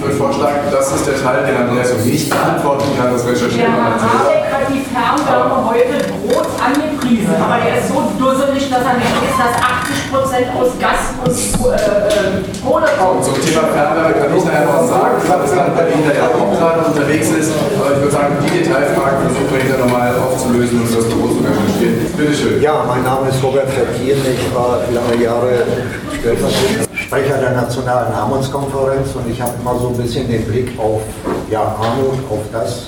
[0.00, 3.12] ich würde vorschlagen, das ist der Teil, den Andreas und ich beantworten kann.
[3.12, 8.08] Das recherchieren wir mal Habeck hat die Fernwärme heute groß angepriesen, aber er ist so
[8.16, 13.28] dusselig, dass er nicht weiß, dass 80 Prozent aus Gas und äh, Kohle kommt.
[13.28, 16.48] Zum Thema Fernwärme kann ich nachher noch sagen, weil das Land Berlin da ja auch
[16.48, 17.52] gerade unterwegs ist.
[17.76, 21.44] Aber ich würde sagen, die Detailfragen versuchen wir hinterher nochmal aufzulösen und das Büro zu
[21.44, 22.08] recherchieren.
[22.16, 22.56] Bitte schön.
[22.64, 24.24] Ja, mein Name ist Robert Vertieren.
[24.24, 25.68] Ich war lange Jahre
[26.16, 31.02] stellvertretender Sprecher der Nationalen Armutskonferenz und ich habe immer so ein bisschen den Blick auf
[31.50, 32.82] ja, Armut, auf das,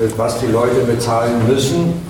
[0.00, 2.00] äh, was die Leute bezahlen müssen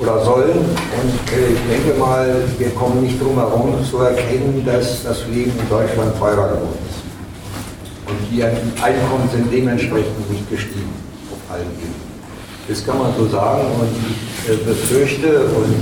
[0.00, 0.60] oder sollen.
[0.60, 5.52] Und äh, ich denke mal, wir kommen nicht drum herum zu erkennen, dass das Leben
[5.60, 8.10] in Deutschland teurer geworden ist.
[8.10, 10.94] Und die Einkommen sind dementsprechend nicht gestiegen
[11.30, 12.12] auf allen Ebenen.
[12.66, 15.74] Das kann man so sagen und ich äh, befürchte, und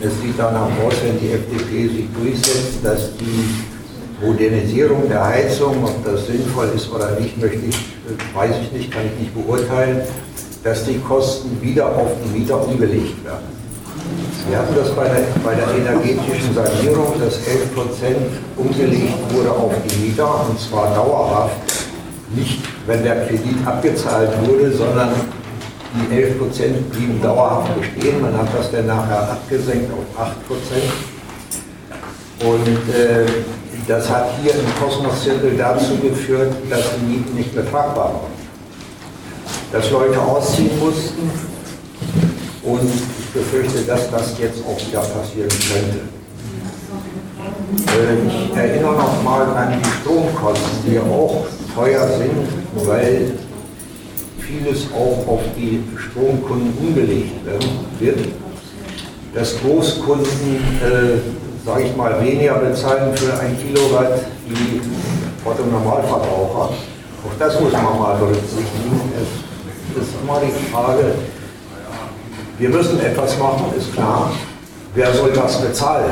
[0.00, 3.77] es sieht danach aus, wenn die FDP sich durchsetzt, dass die
[4.20, 7.76] Modernisierung der Heizung, ob das sinnvoll ist oder nicht, möchte ich,
[8.34, 10.00] weiß ich nicht, kann ich nicht beurteilen,
[10.64, 13.58] dass die Kosten wieder auf die Mieter umgelegt werden.
[14.48, 18.16] Wir hatten das bei der, bei der energetischen Sanierung, dass 11 Prozent
[18.56, 21.56] umgelegt wurde auf die Mieter und zwar dauerhaft.
[22.34, 25.10] Nicht, wenn der Kredit abgezahlt wurde, sondern
[25.94, 28.20] die 11 Prozent blieben dauerhaft bestehen.
[28.20, 30.92] Man hat das dann nachher abgesenkt auf 8 Prozent.
[32.40, 33.26] Und äh,
[33.88, 38.38] das hat hier im Kosmos-Zirkel dazu geführt, dass die Mieten nicht betragbar waren.
[39.72, 41.30] Dass Leute ausziehen mussten
[42.62, 46.00] und ich befürchte, dass das jetzt auch wieder passieren könnte.
[47.92, 53.32] Äh, ich erinnere noch mal an die Stromkosten, die auch teuer sind, weil
[54.38, 57.32] vieles auch auf die Stromkunden umgelegt
[57.98, 58.18] wird.
[59.34, 64.80] Dass Großkunden äh, sage ich mal, weniger bezahlen für ein Kilowatt wie
[65.44, 66.70] Otto Normalverbraucher.
[66.70, 69.12] Auch das muss man mal berücksichtigen.
[69.94, 71.12] Es ist immer die Frage,
[72.58, 74.32] wir müssen etwas machen, ist klar.
[74.94, 76.10] Wer soll das bezahlen?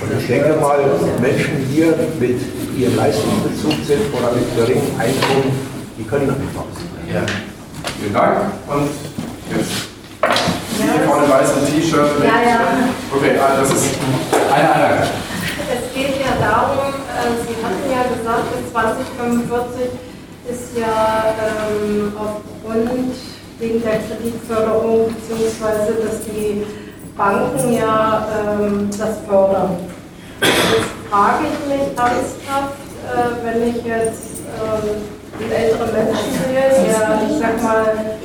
[0.00, 0.78] Und ich denke mal,
[1.20, 2.40] Menschen hier mit
[2.76, 5.52] ihrem Leistungsbezug sind oder mit geringem Einkommen,
[5.98, 6.64] die können einfach.
[7.12, 7.20] Ja.
[8.00, 8.38] Vielen Dank.
[8.66, 8.88] Und
[9.54, 9.91] jetzt
[10.92, 12.28] hier vorne weiß ein T-Shirt mit.
[12.28, 12.60] Ja, ja.
[13.14, 13.94] Okay, ah, das ist
[14.32, 15.08] eine Einlage.
[15.72, 19.90] Es geht ja darum, äh, Sie hatten ja gesagt, bis 2045
[20.48, 23.14] ist ja ähm, aufgrund
[23.58, 26.66] wegen der Kreditförderung, beziehungsweise dass die
[27.16, 28.26] Banken ja
[28.60, 29.76] ähm, das fördern.
[30.40, 32.74] Jetzt frage ich mich ernsthaft,
[33.06, 38.16] äh, wenn ich jetzt ähm, ältere Menschen sehe, der, ich sag mal,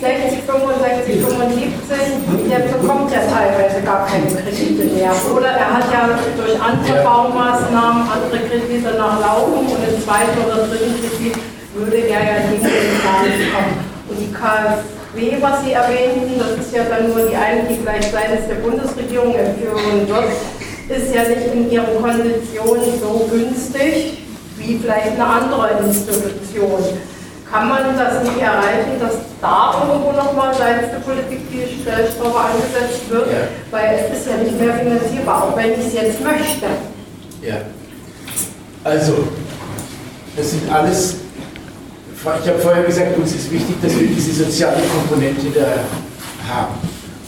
[0.00, 5.12] 60, 65, 75, der bekommt ja teilweise gar keine Kredite mehr.
[5.36, 10.64] Oder er hat ja durch andere Baumaßnahmen andere Kredite noch laufen und im zweiten oder
[10.68, 11.36] dritten Kredit
[11.74, 13.76] würde er ja nicht den Plan kommen.
[14.08, 18.10] Und die KfW, was Sie erwähnten, das ist ja dann nur die eine, die gleich
[18.10, 20.32] seitens der Bundesregierung empführen wird,
[20.88, 24.16] ist ja nicht in ihren Konditionen so günstig
[24.56, 26.84] wie vielleicht eine andere Institution.
[27.50, 33.10] Kann man das nicht erreichen, dass da irgendwo nochmal seitens der Politik die Stellschraube angesetzt
[33.10, 33.26] wird?
[33.26, 33.48] Ja.
[33.70, 36.66] Weil es ist ja nicht mehr finanzierbar, auch wenn ich es jetzt möchte.
[37.42, 37.56] Ja.
[38.84, 39.28] Also,
[40.36, 41.16] das sind alles,
[42.14, 46.74] ich habe vorher gesagt, uns ist wichtig, dass wir diese soziale Komponente da haben.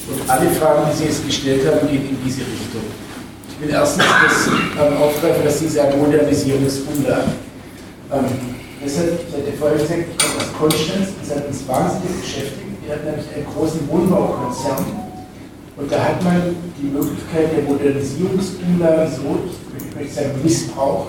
[0.09, 2.83] Und alle Fragen, die Sie jetzt gestellt haben, gehen in diese Richtung
[3.63, 7.33] will erstens das ähm, aufgreifen, dass Sie sagen, Modernisierungsumlagen.
[8.13, 8.52] Ähm,
[8.85, 12.67] deshalb, ich hatte vorher gesagt, ich komme aus Konstanz, das hat uns wahnsinnig beschäftigt.
[12.85, 14.85] Wir hatten nämlich einen großen Wohnbaukonzern
[15.77, 19.39] und da hat man die Möglichkeit der Modernisierungsumlagen so,
[19.79, 21.07] ich möchte sagen Missbrauch,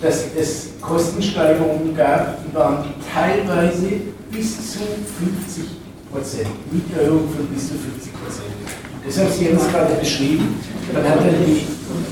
[0.00, 3.88] dass es Kostensteigerungen gab, die waren teilweise
[4.30, 5.64] bis zu 50
[6.12, 8.85] Prozent, Mieterhöhung von bis zu 50 Prozent.
[9.08, 10.60] Sie haben es gerade beschrieben,
[10.92, 11.62] man hat dann die,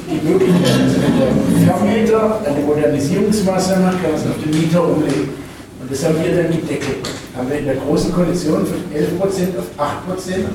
[0.09, 4.85] die Möglichkeit, also wenn der Vermieter eine Modernisierungsmaßnahme macht, kann man es auf den Mieter
[4.85, 5.31] umlegen.
[5.81, 7.03] Und das haben wir dann gedeckelt.
[7.37, 10.47] Haben wir in der großen Koalition von 11% auf 8%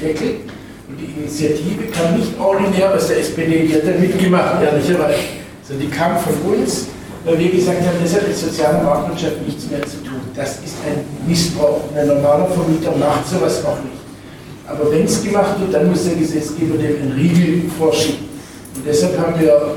[0.00, 0.40] gedeckelt.
[0.88, 5.18] Und die Initiative kam nicht ordinär aus der SPD, die hat dann mitgemacht, ehrlicherweise.
[5.66, 6.86] Sondern die kam von uns,
[7.24, 10.20] weil wir gesagt haben, das hat mit sozialer Marktwirtschaft nichts mehr zu tun.
[10.34, 11.80] Das ist ein Missbrauch.
[11.94, 13.97] Ein normaler Vermieter macht sowas auch nicht.
[14.68, 18.28] Aber wenn es gemacht wird, dann muss der Gesetzgeber dem einen Riegel vorschieben.
[18.76, 19.76] Und deshalb haben wir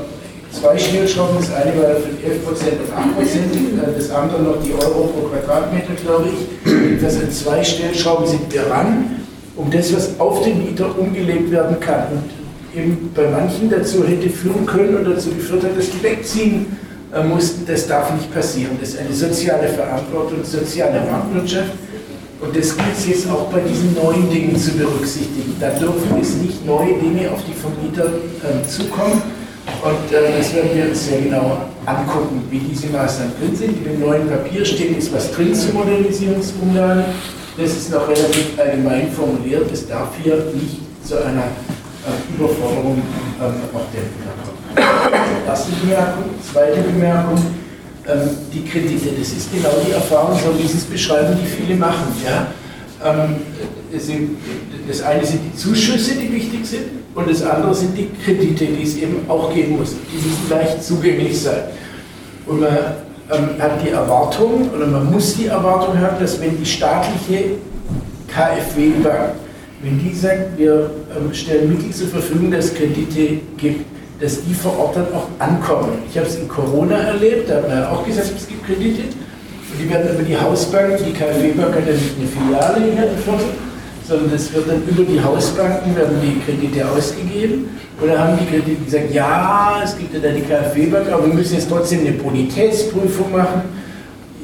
[0.52, 1.36] zwei Stellschrauben.
[1.38, 5.94] Das eine war von 11% auf 8%, äh, das andere noch die Euro pro Quadratmeter,
[6.04, 7.02] glaube ich.
[7.02, 9.22] Das sind zwei Stellschrauben sind wir ran,
[9.56, 12.06] um das, was auf den Mieter umgelegt werden kann.
[12.12, 16.76] Und eben bei manchen dazu hätte führen können und dazu geführt hat, dass die wegziehen
[17.14, 17.66] äh, mussten.
[17.66, 18.76] Das darf nicht passieren.
[18.78, 21.72] Das ist eine soziale Verantwortung, soziale Marktwirtschaft.
[22.42, 25.54] Und das gilt es jetzt auch bei diesen neuen Dingen zu berücksichtigen.
[25.60, 29.22] Da dürfen es nicht neue Dinge auf die Vermieter äh, zukommen.
[29.80, 33.78] Und äh, das werden wir uns sehr genau angucken, wie diese Maßnahmen drin sind.
[33.78, 37.04] In dem neuen Papier steht jetzt was drin zur Modernisierungsumlage.
[37.56, 39.70] Das ist noch relativ allgemein formuliert.
[39.72, 43.00] Es darf hier nicht zu einer äh, Überforderung
[43.40, 45.46] ähm, auf der kommen.
[45.46, 46.24] Erste Bemerkung.
[46.52, 47.61] Zweite Bemerkung
[48.08, 49.10] ähm, die Kredite.
[49.18, 52.14] Das ist genau die Erfahrung, so wie Sie es beschreiben, die viele machen.
[52.24, 52.48] Ja?
[53.04, 53.36] Ähm,
[54.88, 56.84] das eine sind die Zuschüsse, die wichtig sind,
[57.14, 59.90] und das andere sind die Kredite, die es eben auch geben muss.
[59.90, 61.64] Die müssen leicht zugänglich sein.
[62.46, 62.70] Und man
[63.30, 67.56] ähm, hat die Erwartung, oder man muss die Erwartung haben, dass wenn die staatliche
[68.28, 69.34] KfW-Bank,
[69.82, 73.91] wenn die sagt, wir ähm, stellen Mittel zur Verfügung, dass Kredite gibt,
[74.22, 75.98] dass die vor Ort dann auch ankommen.
[76.08, 79.02] Ich habe es in Corona erlebt, da hat man ja auch gesagt, es gibt Kredite.
[79.02, 83.40] Und die werden über die Hausbank, die KfW-Bank hat ja nicht eine Filiale hier in
[84.06, 87.70] sondern es wird dann über die Hausbanken werden die Kredite ausgegeben.
[88.00, 91.34] Und dann haben die Kredite gesagt, ja, es gibt ja da die KfW-Bank, aber wir
[91.34, 93.62] müssen jetzt trotzdem eine Bonitätsprüfung machen.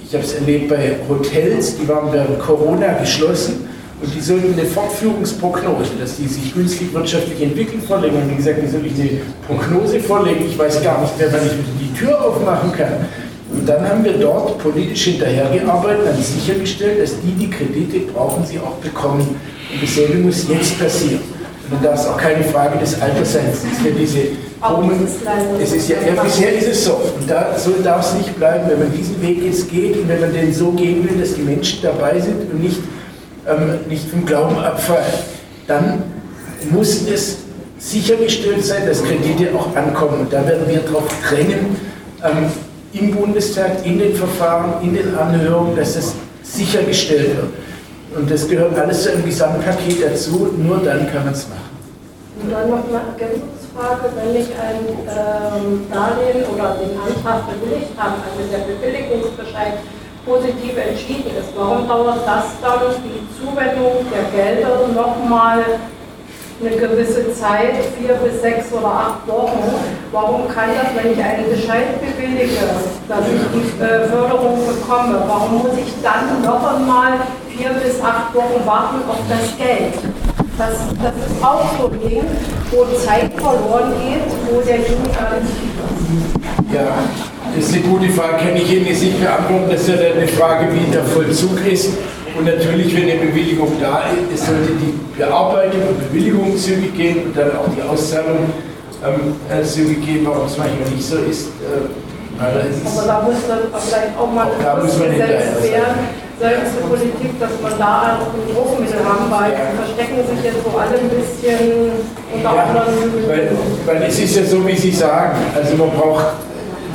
[0.04, 3.67] Ich habe es erlebt bei Hotels, die waren während Corona geschlossen
[4.00, 8.16] und die sollten eine Fortführungsprognose, dass die sich günstig wirtschaftlich entwickeln, vorlegen.
[8.16, 10.46] Und wie gesagt, wie soll ich eine Prognose vorlegen?
[10.46, 13.06] Ich weiß gar nicht mehr, wann ich wieder die Tür aufmachen kann.
[13.50, 18.58] Und dann haben wir dort politisch hinterhergearbeitet, dann sichergestellt, dass die, die Kredite brauchen, sie
[18.60, 19.20] auch bekommen.
[19.72, 21.20] Und dasselbe muss jetzt passieren.
[21.64, 23.46] Und dann darf es auch keine Frage des Alters sein.
[23.50, 24.18] Es ist ja diese
[24.62, 25.06] Homen,
[25.60, 26.92] es ist ja, ja, bisher ist es so.
[27.18, 30.20] Und da, so darf es nicht bleiben, wenn man diesen Weg jetzt geht und wenn
[30.20, 32.78] man den so gehen will, dass die Menschen dabei sind und nicht,
[33.48, 35.04] ähm, nicht vom Glauben abfallen,
[35.66, 36.02] dann
[36.70, 37.38] muss es
[37.78, 40.20] sichergestellt sein, dass Kredite auch ankommen.
[40.20, 41.76] Und da werden wir darauf drängen,
[42.24, 42.50] ähm,
[42.92, 47.52] im Bundestag, in den Verfahren, in den Anhörungen, dass das sichergestellt wird.
[48.16, 51.68] Und das gehört alles zu einem Gesamtpaket dazu, nur dann kann man es machen.
[52.42, 58.14] Und dann noch eine Ergänzungsfrage, wenn ich ein ähm, Darlehen oder den Antrag bewilligt habe,
[58.24, 59.74] also der Bewilligungsbescheid
[60.28, 65.64] positiv entschieden ist, warum dauert das dann die Zuwendung der Gelder nochmal
[66.60, 69.62] eine gewisse Zeit, vier bis sechs oder acht Wochen.
[70.10, 72.58] Warum kann das, wenn ich einen Bescheid bewillige,
[73.08, 77.12] dass ich die äh, Förderung bekomme, warum muss ich dann noch einmal
[77.48, 79.94] vier bis acht Wochen warten auf das Geld?
[80.58, 82.24] Das, das ist auch so ein Ding,
[82.72, 86.88] wo Zeit verloren geht, wo der Junge gar nicht Ja,
[87.54, 89.70] das ist eine gute Frage, kann ich Ihnen jetzt nicht beantworten.
[89.70, 91.90] Das ist ja eine Frage, wie der Vollzug ist.
[92.36, 97.36] Und natürlich, wenn eine Bewilligung da ist, sollte die Bearbeitung und Bewilligung zügig gehen und
[97.36, 98.52] dann auch die Auszahlung
[99.04, 100.24] ähm, äh, zügig gehen.
[100.24, 101.88] Warum es manchmal nicht so ist, äh,
[102.38, 106.06] aber da muss dann vielleicht auch mal da muss man gesetzt werden,
[106.38, 109.74] seitens der Politik, dass man da auch ein Druckmittel haben, weil ja.
[109.74, 111.90] verstecken sich jetzt so alle ein bisschen
[112.32, 112.94] unter ja, anderem.
[113.26, 113.50] Weil,
[113.86, 116.26] weil es ist ja so, wie Sie sagen, also man braucht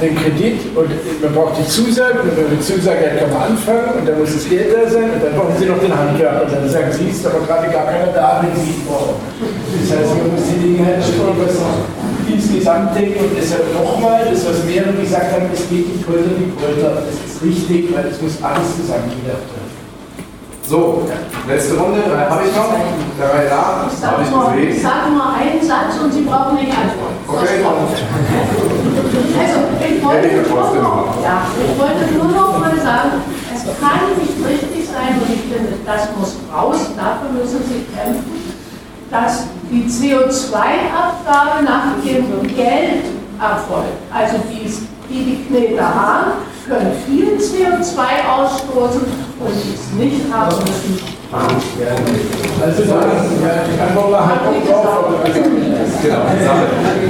[0.02, 0.90] den Kredit und
[1.22, 4.20] man braucht die Zusage und wenn man die Zusage hat, kann man anfangen und dann
[4.20, 6.92] muss das Geld da sein und dann brauchen Sie noch den Handwerker und dann sagen
[6.92, 9.22] Sie, ist aber gerade gar keiner da, wenn Sie brauchen.
[9.38, 11.58] Das heißt, man muss die Dinge halt was
[12.28, 16.50] insgesamt denken und deshalb nochmal, das was mehrere gesagt haben, es geht nicht Polter wie
[16.58, 19.74] Polter, das ist richtig, weil es muss alles zusammengedacht werden.
[20.66, 21.04] So,
[21.48, 22.72] letzte Runde, habe ich noch?
[23.20, 24.78] Drei da, habe ich gesehen.
[24.78, 27.20] Ich sage nur einen Satz und Sie brauchen nicht antworten.
[27.28, 28.83] Okay.
[29.14, 33.22] Also, ich wollte, nur noch, ja, ich wollte nur noch mal sagen,
[33.54, 38.56] es kann nicht richtig sein und ich finde, das muss raus, dafür müssen Sie kämpfen,
[39.12, 43.06] dass die CO2-Abgabe nach dem Geld
[43.40, 44.02] erfolgt.
[44.12, 44.66] Also die,
[45.10, 46.32] die, die Knete haben,
[46.68, 48.00] können viel CO2
[48.36, 49.02] ausstoßen
[49.40, 51.00] und es nicht haben müssen.
[51.32, 52.96] Also ja,
[53.70, 55.06] ich kann mal halt auch drauf.
[56.04, 56.20] Genau,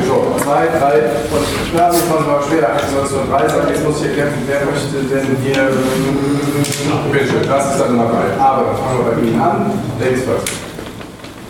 [0.06, 1.02] so, zwei, drei,
[1.34, 3.50] und klar, ich fand mal schwer, also so drei.
[3.50, 5.68] Sagen, jetzt muss ich hier kämpfen, wer möchte denn hier,
[7.12, 8.38] bitte schön, das ist dann dabei.
[8.39, 10.48] Aber dann fangen wir bei Ihnen an, Ladies first.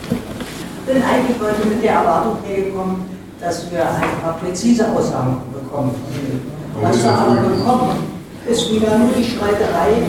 [0.10, 2.96] Ich bin eigentlich heute mit der Erwartung hergekommen,
[3.42, 5.96] dass wir ein paar präzise Aussagen bekommen.
[6.82, 8.08] Was wir aber bekommen,
[8.50, 10.00] ist wieder nur die Streiterei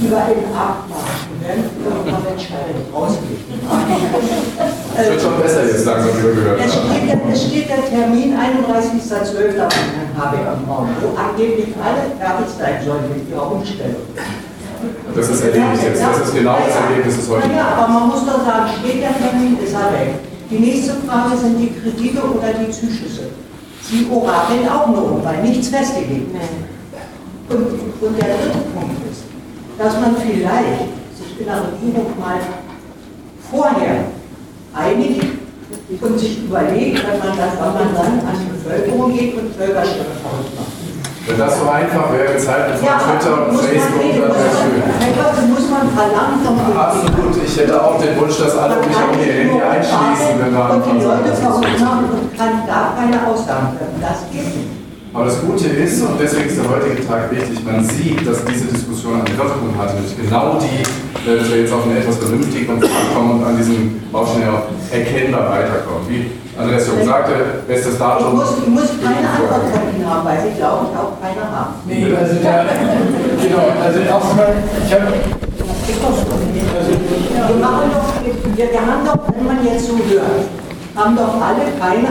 [0.00, 3.44] über den Abmachen, wenn irgendwann Entscheidung rausgeht.
[4.96, 7.84] Es wird schon besser jetzt langsam, wie wir gehört es steht, der, es steht der
[7.84, 9.66] Termin 31.12.
[9.66, 14.08] auf Herrn Habeck am Raum, wo angeblich alle fertig sein sollen mit ihrer Umstellung.
[15.14, 16.02] Das ist erledigt jetzt.
[16.02, 19.12] Das ist genau das Ergebnis des heutigen Ja, aber man muss doch sagen, steht der
[19.12, 20.14] Termin, ist er weg.
[20.50, 23.28] Die nächste Frage sind die Kredite oder die Zuschüsse.
[23.82, 27.54] Sie orakeln auch nur, weil nichts festgelegt ist.
[27.54, 29.19] Und, und der dritte Punkt ist,
[29.80, 32.36] dass man vielleicht sich in der Regierung mal
[33.50, 34.04] vorher
[34.76, 35.24] einigt
[36.00, 40.20] und sich überlegt, wenn man dann, wenn man dann an die Bevölkerung geht und Bürgerschaften
[40.20, 40.76] ausmacht.
[41.26, 45.16] Wenn das so einfach wäre, Zeiten von ja, Twitter und Facebook, dann wäre es schön.
[45.16, 47.44] Das muss man verlangen Absolut.
[47.44, 50.84] Ich hätte auch den Wunsch, dass alle mich auf ihr Handy einschließen, wenn wir Und
[50.92, 54.00] die Leute verurteilen und kann gar keine Aussagen treffen.
[54.00, 54.59] Das geht nicht.
[55.12, 58.66] Aber das Gute ist, und deswegen ist der heutige Tag wichtig, man sieht, dass diese
[58.66, 59.94] Diskussion eine Wirkung hat.
[59.94, 60.86] Nämlich genau die,
[61.26, 65.50] dass wir jetzt auf eine etwas vernünftigeren Pfad kommen und an diesem Baustein auch erkennbar
[65.50, 66.06] weiterkommen.
[66.06, 67.32] Wie Andreas Jung sagte,
[67.66, 68.28] bestes Datum.
[68.28, 71.42] Ich muss, ich muss keine Antwort von Ihnen haben, weil Sie glaube ich auch keine
[71.42, 71.74] haben.
[71.86, 72.64] Nee, also da,
[73.42, 74.54] genau, also erstmal,
[74.86, 75.06] ich habe.
[76.00, 76.92] Also,
[77.48, 80.46] wir, machen doch, wir, wir haben doch, wenn man jetzt so hört,
[80.94, 82.08] haben doch alle keine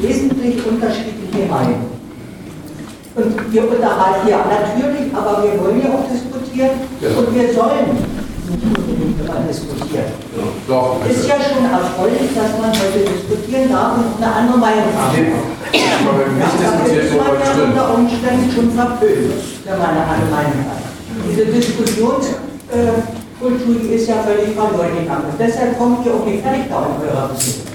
[0.00, 1.91] wesentlich unterschiedliche Meinung.
[3.14, 7.10] Und wir unterhalten, ja natürlich, aber wir wollen ja auch diskutieren ja.
[7.12, 10.16] und wir sollen nicht unbedingt immer diskutieren.
[10.66, 10.96] Doch.
[11.04, 15.44] Ist ja schon erfreulich, dass man heute diskutieren darf und eine andere Meinung haben darf.
[15.76, 20.08] Aber wenn nicht diskutiert Das wurde, man ja unter Umständen schon verpönt, wenn man eine
[20.08, 20.80] andere Meinung hat.
[21.28, 22.40] Diese Diskussionskultur
[23.42, 25.28] die ist ja völlig verloren gegangen.
[25.28, 27.71] Und deshalb kommt ihr auch nicht fertig da in eurer Beziehung.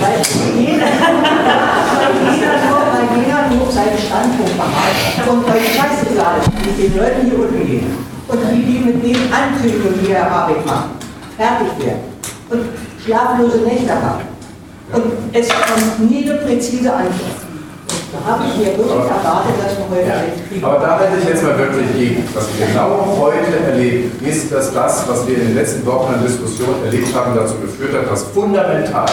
[0.00, 0.18] Weil
[0.58, 5.28] jeder, weil jeder nur, weil jeder nur seinen Standpunkt hat.
[5.28, 7.84] Und euch scheißegal, wie den Leuten hier unten geht.
[8.26, 10.88] Und wie die mit den Anzügen, die Herr Habeck macht,
[11.36, 12.04] fertig werden.
[12.50, 12.62] Und
[13.04, 14.24] schlaflose Nächte haben.
[14.92, 17.44] Und es kommt nie eine präzise Antwort.
[18.12, 20.12] Da habe ich mir wirklich erwartet, dass wir heute
[20.48, 22.28] Krieg Aber da hätte ich jetzt mal wirklich gegen.
[22.32, 26.22] Was wir genau heute erleben, ist, dass das, was wir in den letzten Wochen an
[26.24, 29.06] Diskussion erlebt haben, dazu geführt hat, dass fundamental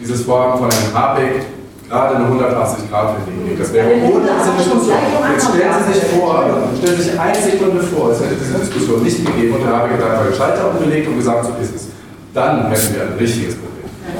[0.00, 1.46] dieses Vorhaben von Herrn Habeck
[1.88, 3.60] gerade eine 180-Grad-Wendung gibt.
[3.60, 4.96] Das wäre ohne diese Diskussion.
[5.32, 6.44] Jetzt stellen Sie sich vor,
[6.78, 9.92] stellen Sie sich eine Sekunde vor, es hätte diese Diskussion nicht gegeben und Herr Habeck
[10.00, 11.88] hat einfach den Schalter umgelegt und gesagt, so ist es.
[12.32, 13.74] Dann hätten wir ein richtiges Problem.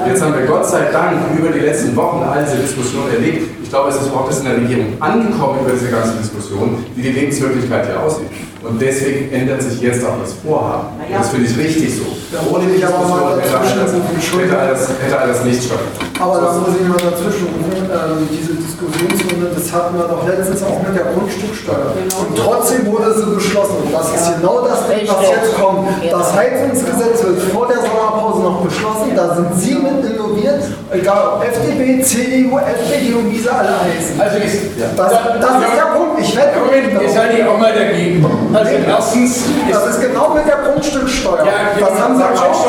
[0.07, 3.63] Jetzt haben wir Gott sei Dank über die letzten Wochen all diese Diskussionen erlebt.
[3.63, 7.01] Ich glaube, es ist überhaupt erst in der Regierung angekommen über diese ganze Diskussion, wie
[7.01, 8.29] die Lebenswirklichkeit hier aussieht.
[8.67, 10.97] Und deswegen ändert sich jetzt auch das Vorhaben.
[10.97, 12.05] Und das finde ich richtig so.
[12.49, 16.17] Ohne die Diskussion hätte all das, hätte all das, hätte all das nicht stattgefunden.
[16.19, 20.63] Aber da muss ich mal dazwischen rufen, ähm, diese Diskussionsrunde, das hatten wir doch letztens
[20.63, 21.93] auch mit der Grundstücksteuer.
[21.93, 23.77] Und trotzdem wurde sie beschlossen.
[23.85, 25.85] Und das ist genau das Ding, was jetzt kommt.
[26.01, 29.13] Das Heizungsgesetz wird vor der Sommerpause noch beschlossen.
[29.15, 30.01] Da sind Sie mit
[30.35, 34.19] involviert, egal ob FDP, CDU, FDP und wie sie alle heißen.
[34.19, 34.57] Also ist,
[34.95, 36.19] das, das ist der Punkt.
[36.19, 38.25] Ich wette Moment, ihr seid ja auch mal dagegen.
[38.53, 41.45] Also erstens das ist genau mit der Grundstücksteuer.
[41.45, 42.65] Ja, das haben Sie auch.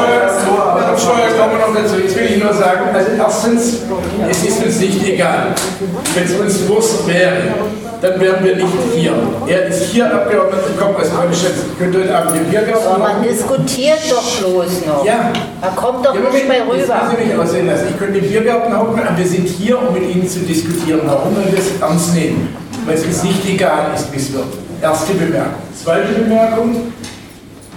[0.87, 2.01] Grundsteuer, kommen wir noch dazu.
[2.01, 3.83] Jetzt will ich nur sagen, also erstens,
[4.31, 5.55] es ist uns nicht egal.
[6.15, 7.55] Wenn es uns bewusst wäre,
[8.01, 9.13] dann wären wir nicht hier.
[9.47, 12.87] Er ist hier Abgeordneter, kommt aus Neustadt, könnte heute Abend im Biergarten.
[12.87, 15.05] Aber man diskutiert doch bloß noch.
[15.05, 15.33] Ja.
[15.61, 16.77] Da kommt doch Ja, nicht mehr rüber.
[16.77, 17.87] Das müssen Sie mich aussehen lassen.
[17.91, 21.01] Ich könnte im Biergarten hocken, aber wir sind hier, um mit Ihnen zu diskutieren.
[21.05, 21.35] Warum?
[21.37, 22.57] Wir es ernst nehmen.
[22.85, 24.45] Weil es uns nicht egal ist, wie es wird.
[24.83, 25.55] Erste Bemerkung.
[25.83, 26.93] Zweite Bemerkung.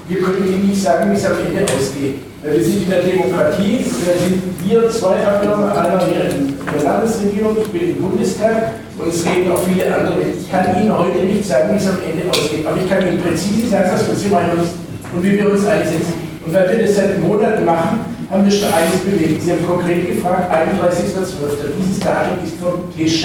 [0.10, 2.18] Wir können Ihnen nicht sagen, wie es am Ende ausgeht.
[2.42, 7.70] Wir sind in der Demokratie, da sind wir zwei einer hier in der Landesregierung, ich
[7.70, 10.18] bin im Bundestag und es reden auch viele andere.
[10.34, 13.22] Ich kann Ihnen heute nicht sagen, wie es am Ende ausgeht, aber ich kann Ihnen
[13.22, 14.74] präzise sagen, was unsere Meinung ist
[15.14, 16.14] und wie wir uns einsetzen.
[16.44, 18.00] Und weil wir das seit Monaten machen,
[18.32, 19.44] haben wir schon eines bewegt.
[19.44, 21.70] Sie haben konkret gefragt, 31.12.
[21.86, 23.22] Dieses Datum ist vom Tisch.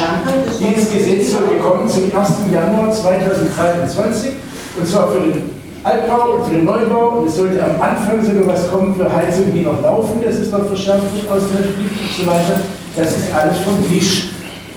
[0.60, 2.28] Dieses Gesetz soll gekommen zum 1.
[2.52, 4.32] Januar 2023
[4.76, 8.46] und zwar für den Altbau und für den Neubau und es sollte am Anfang sogar
[8.56, 11.92] was kommen für Heizungen, die noch laufen, das ist noch verschärft wird aus der Republik
[11.92, 12.56] und so weiter.
[12.96, 14.30] Das ist alles vom Tisch.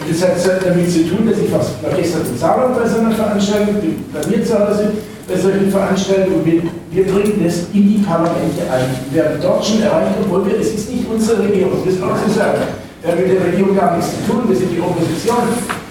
[0.04, 3.00] Und das hat damit zu tun, dass ich was war gestern im Saarland bei so
[3.00, 4.92] einer Veranstaltung, bin bei mir zu Hause
[5.28, 8.92] bei solchen Veranstaltungen und wir, bringen das in die Parlamente ein.
[9.12, 12.32] Wir haben dort schon erreicht, obwohl wir, es ist nicht unsere Regierung, das auch zu
[12.32, 12.64] sagen.
[13.02, 15.48] Wir haben mit der Regierung gar nichts zu tun, wir sind die Opposition.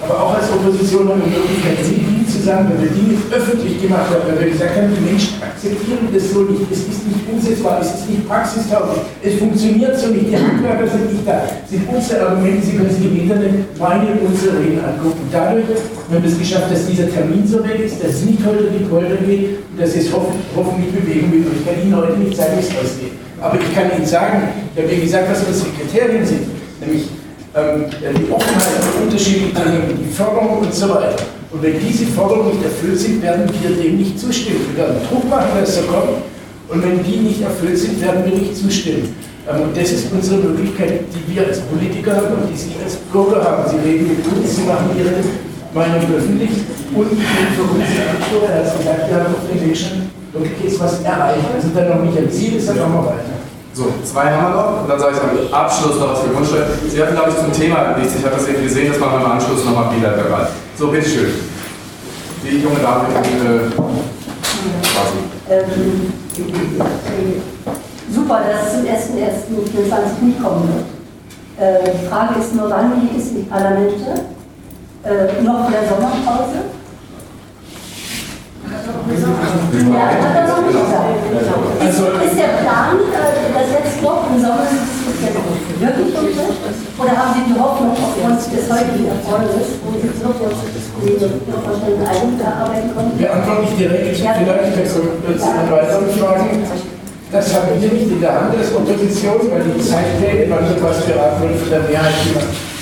[0.06, 3.82] Aber auch als Opposition haben wir die Möglichkeit, Dinge zu sagen, wenn wir Dinge öffentlich
[3.82, 7.26] gemacht haben, weil wir gesagt haben, die Menschen akzeptieren das so nicht, es ist nicht
[7.26, 11.90] umsetzbar, es ist nicht praxistauglich, es funktioniert so nicht, die Handwerker sind nicht da, sind
[11.90, 15.26] unsere Argumente, Sie können sich im Internet meine und unsere Reden angucken.
[15.34, 18.70] Dadurch haben wir es geschafft, dass dieser Termin so weg ist, dass es nicht heute
[18.70, 21.50] die Polter geht und dass es hoff hoffentlich bewegen wird.
[21.50, 23.18] Ich kann Ihnen heute nicht sagen, wie es ausgeht.
[23.42, 26.46] Aber ich kann Ihnen sagen, ich habe Ihnen gesagt, was unsere Kriterien sind,
[26.78, 27.10] nämlich
[27.56, 31.16] die Offenheit für die Förderung und so weiter.
[31.50, 34.60] Und wenn diese Forderungen nicht erfüllt sind, werden wir dem nicht zustimmen.
[34.74, 36.20] Wir werden Druck machen, dass er kommt.
[36.68, 39.14] Und wenn die nicht erfüllt sind, werden wir nicht zustimmen.
[39.48, 42.96] Ähm, und das ist unsere Möglichkeit, die wir als Politiker haben und die Sie als
[43.12, 43.64] Bürger haben.
[43.70, 45.14] Sie reden mit uns, Sie machen Ihre
[45.72, 46.50] Meinung öffentlich
[46.94, 50.80] und für uns Akteure, er hat gesagt, wir haben auf den Weg schon wirklich jetzt
[50.80, 51.46] was erreicht.
[51.54, 53.35] Also dann noch nicht am Ziel ist, dann machen wir weiter.
[53.76, 56.64] So, zwei haben wir noch und dann sage ich am Abschluss noch was für Grundsteuer.
[56.88, 58.14] Sie hatten, glaube ich, zum Thema nichts.
[58.16, 60.48] Ich habe das eben gesehen, das machen wir im Anschluss nochmal verbal.
[60.78, 61.34] So, bitteschön.
[62.42, 63.68] Die junge Dame äh,
[64.80, 65.18] quasi.
[65.50, 66.10] Ähm,
[68.10, 70.86] super, dass zum 1.1.24 nicht kommen wird.
[71.60, 74.24] Äh, die Frage ist nur, wann geht es in die Parlamente?
[75.04, 76.75] Äh, noch vor der Sommerpause?
[78.84, 79.44] Gesagt.
[81.86, 86.60] Ist, ist der Plan, äh, dass jetzt noch im Sommer wirklich umsetzt?
[86.98, 92.08] Oder haben Sie die Hoffnung aufgrund des heutigen Erfolges, wo Sie so noch wahrscheinlich eine
[92.08, 93.18] Einigung erarbeiten konnten?
[93.18, 94.34] Wir antworten nicht direkt, Ja.
[94.38, 96.64] vielleicht jetzt an weiteren Fragen.
[97.32, 101.00] Das haben wir nicht in der Hand als Opposition, weil die Zeitpläne, wann wird was
[101.04, 102.75] beraten wird, von der Mehrheit gemacht.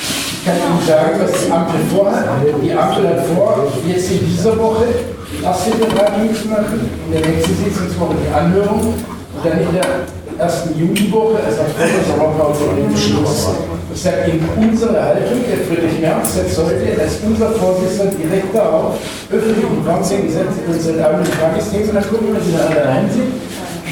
[0.45, 2.29] Ich kann Ihnen sagen, was die Ampel vorhat.
[2.45, 4.85] Die Ampel hat vor, jetzt in dieser Woche
[5.33, 10.05] die erste Beratung zu machen, in der nächsten Sitzungswoche die Anhörung und dann in der
[10.37, 13.57] ersten Juniwoche, also der Sommerpause, den Beschluss.
[13.89, 19.01] Ich sage Ihnen, unsere Haltung, der Friedrich Merz setzt heute als unser Vorsitzender direkt darauf,
[19.33, 23.09] öffentlich im Fernsehen gesetzt, unsere Damen und Tagesthemen, dann gucken wir, Sie da alle rein
[23.09, 23.33] sind,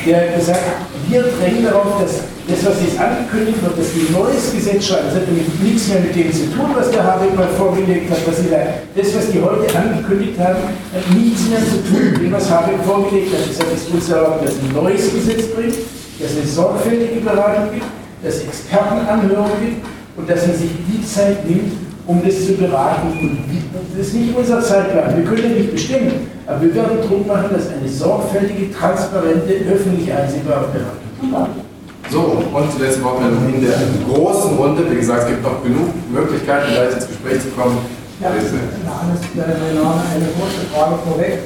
[0.05, 0.68] der hat gesagt,
[1.09, 5.16] wir drängen darauf, dass das, was jetzt angekündigt wird, dass ein neues Gesetz schreiben, das
[5.16, 8.20] hat nämlich nichts mehr mit dem zu tun, was der Habeck mal vorgelegt hat.
[8.26, 8.61] Was sie da,
[8.94, 10.61] das, was die heute angekündigt haben,
[10.92, 13.48] hat nichts mehr zu tun mit dem, was Habeck vorgelegt hat.
[13.48, 15.76] Das heißt, es muss erlauben, dass ein neues Gesetz bringt,
[16.20, 17.88] dass es sorgfältige Beratung gibt,
[18.22, 19.80] dass es Expertenanhörungen gibt
[20.16, 21.72] und dass man sich die Zeit nimmt,
[22.07, 23.16] um das zu beraten.
[23.16, 23.48] Und
[23.96, 25.16] das ist nicht unser Zeitplan.
[25.16, 30.12] Wir können ja nicht bestimmen, aber wir werden Druck machen, dass eine sorgfältige, transparente, öffentlich
[30.12, 31.62] einsehbare Beratung
[32.11, 32.20] so,
[32.53, 34.90] und die letzte Wortmeldung in der großen Runde.
[34.90, 37.78] Wie gesagt, es gibt noch genug Möglichkeiten, gleich ins Gespräch zu kommen.
[38.20, 38.59] Ja, Bitte.
[38.86, 41.38] Hannes, mein Name, eine kurze Frage vorweg.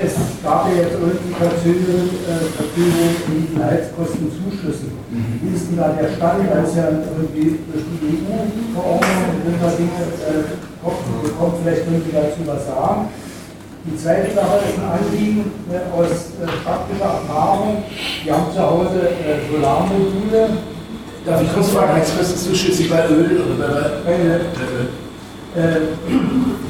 [0.00, 4.96] Es gab ja jetzt irgendwie Verzögerung, äh, Verfügung in den Heizkostenzuschüssen.
[5.10, 6.44] Wie ist denn da der Stand?
[6.44, 11.04] Ist ja irgendwie durch die EU-Verordnung da Dinge, äh, kommt,
[11.36, 13.08] kommt vielleicht irgendwie dazu was sagen.
[13.82, 17.82] Die zweite Sache ist ein Anliegen äh, aus äh, praktischer Erfahrung.
[18.22, 20.50] Wir haben zu Hause äh, Solarmodule.
[21.24, 24.40] Darf ich kurz fragen, Heizkostenzuschüsse bei Öl oder bei Öl?
[25.56, 25.80] Äh,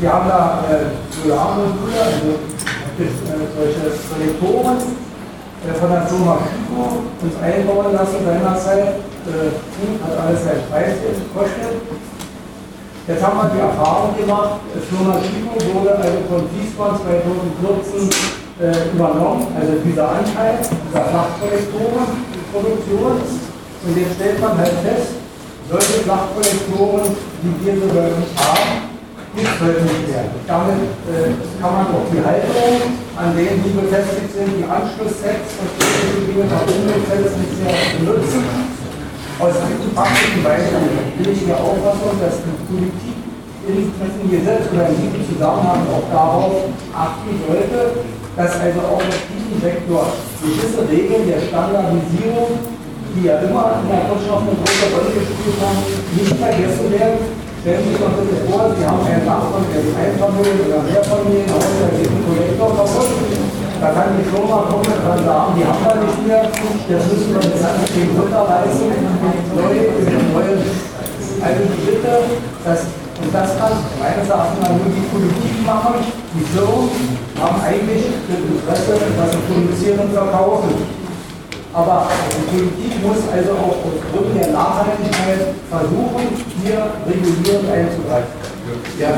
[0.00, 0.86] wir haben da äh,
[1.20, 2.38] Solarmodule, also
[3.00, 3.11] äh,
[3.58, 4.76] solche Kollektoren
[5.66, 9.02] äh, von der Firma Chico uns einbauen lassen seinerzeit.
[9.26, 9.50] Äh,
[10.04, 11.89] hat alles seinen Preis gekostet.
[13.09, 18.12] Jetzt haben wir die Erfahrung gemacht, Firma Chico wurde also von Fließband 2014
[18.61, 23.16] äh, übernommen, also dieser Anteil dieser Flachkollektorenproduktion.
[23.80, 25.12] Und jetzt stellt man halt fest,
[25.70, 28.92] solche Flachkollektoren, die wir so haben,
[29.34, 30.28] gibt es heute nicht mehr.
[30.46, 35.72] Damit äh, kann man auch die Halterung, an denen die befestigt sind, die Anschlusssets und
[35.72, 38.69] die Dinge nach umweltverhältnissen nicht mehr benutzen.
[39.41, 40.84] Aus diesem praktischen Beispiel
[41.16, 43.16] will ich hier Auffassung, dass die Politik
[43.64, 48.05] in diesem Gesetz oder in diesem Zusammenhang auch darauf achten sollte,
[48.36, 50.12] dass also auch in diesem Sektor
[50.45, 52.53] gewisse Regeln der Standardisierung,
[53.16, 57.18] die ja immer in der Wirtschaft eine große Rolle gespielt haben, nicht vergessen werden.
[57.64, 61.64] Stellen Sie sich mal bitte vor, Sie haben einen Nachbarn, der ist Einfamilien- oder Mehrfamilienhaus,
[61.80, 63.69] da geht ein Kollektor kaputt.
[63.80, 67.40] Da kann die Firma kommen und sagen, die haben wir nicht mehr, das müssen wir
[67.40, 68.92] jetzt an den runterreißen,
[69.56, 69.72] neu,
[70.36, 70.44] neu.
[71.40, 72.12] Also die Bitte,
[72.60, 72.80] dass,
[73.24, 75.96] und das kann meines Erachtens nur die Politik machen,
[76.36, 76.92] die Firmen
[77.40, 81.00] haben eigentlich das Interesse, was sie produzieren und verkaufen.
[81.72, 82.04] Aber
[82.36, 86.28] die Politik muss also auch aufgrund der Nachhaltigkeit versuchen,
[86.60, 88.36] hier regulierend einzugreifen.
[89.00, 89.16] Ja,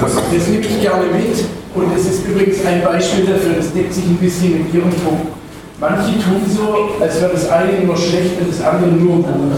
[0.00, 1.51] das nehme ich gerne mit.
[1.74, 5.32] Und es ist übrigens ein Beispiel dafür, das deckt sich ein bisschen mit Ihrem Punkt.
[5.80, 9.56] Manche tun so, als wäre das eine immer schlecht und das andere nur gut.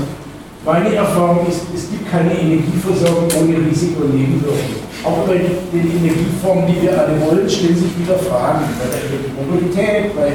[0.64, 4.80] Meine Erfahrung ist, es gibt keine Energieversorgung ohne Risiko und Nebenwirkungen.
[5.04, 8.64] Auch bei den Energieformen, die wir alle wollen, stellen sich wieder Fragen.
[8.80, 10.32] Bei der Mobilität, bei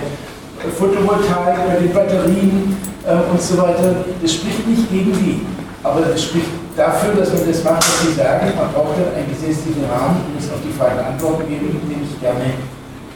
[0.69, 2.77] Photovoltaik, bei den Batterien
[3.07, 4.05] äh, und so weiter.
[4.21, 5.41] Das spricht nicht gegen die.
[5.81, 6.45] Aber das spricht
[6.79, 8.55] dafür, dass man das macht, was Sie sagen.
[8.55, 12.15] Man braucht dann einen gesetzlichen Rahmen, um es auf die Frage Antworten geben, den ich
[12.23, 12.55] gerne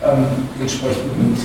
[0.03, 0.27] ähm,
[0.59, 1.39] entsprechend mit.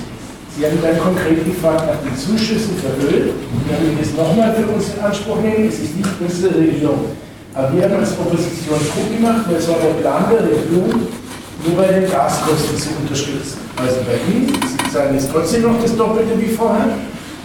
[0.58, 3.30] Sie haben dann konkret gefragt nach den Zuschüssen für Öl.
[3.62, 5.70] Wir haben das nochmal für uns in Anspruch nehmen.
[5.70, 7.14] Es ist nicht unsere Regierung.
[7.54, 11.06] Aber wir haben als Opposition Druck gemacht, weil es war der Plan der Regierung,
[11.62, 13.58] nur bei den Gaskosten zu unterstützen.
[13.78, 16.90] Also bei Ihnen, Sie sagen jetzt trotzdem noch das Doppelte wie vorher,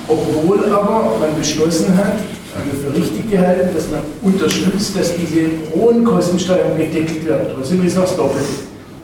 [0.08, 2.18] obwohl aber man beschlossen hat,
[2.62, 7.48] für richtig gehalten, dass man unterstützt, dass diese hohen Kostensteigerungen gedeckelt werden.
[7.56, 8.46] Trotzdem ist das doppelt.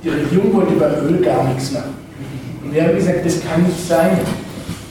[0.03, 1.95] Die Regierung wollte beim Öl gar nichts machen.
[2.63, 4.19] Und wir haben gesagt, das kann nicht sein.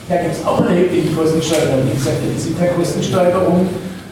[0.09, 1.89] Da gibt es auch erhebliche Kostensteigerungen.
[1.93, 3.69] Ich gesagt, das sind keine Kostensteigerungen,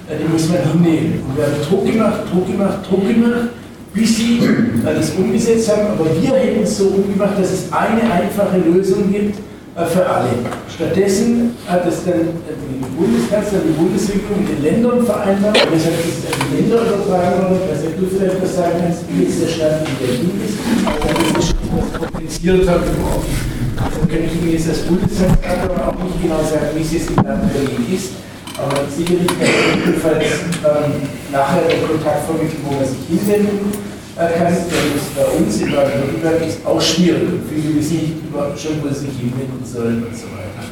[0.08, 1.22] die muss man hinnehmen.
[1.26, 3.48] Und wir haben Druck gemacht, Druck gemacht, Druck gemacht,
[3.92, 4.40] bis sie
[4.84, 5.98] das umgesetzt haben.
[5.98, 10.30] Aber wir hätten es so umgemacht, dass es eine einfache Lösung gibt, äh, für alle.
[10.72, 16.24] Stattdessen hat es dann die Bundeskanzler, die Bundesregierung mit den Ländern vereinbart, und deshalb ist
[16.24, 19.48] es an die Länder übertragen worden, dass du vielleicht was sagen kannst, wie jetzt der
[19.52, 23.28] Stand in Berlin ist, aber das ist etwas komplizierter geworden.
[23.76, 27.20] Dann kann ich Ihnen jetzt als Bundeskanzler auch nicht genau sagen, wie es jetzt im
[27.20, 28.16] Land Berlin ist,
[28.56, 30.24] aber sicherlich kann ich jedenfalls
[30.64, 33.68] ähm, nachher den Kontakt vermitteln, wo man sich hinwenden
[34.16, 37.28] denn es bei uns in Baden-Württemberg ist auch schwierig.
[37.48, 38.16] Viele wissen nicht
[38.56, 40.64] schon, wo sie sich hinwenden sollen und so weiter.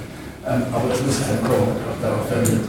[0.47, 2.69] Ähm, aber das muss halt kommen, auch darauf vermitteln.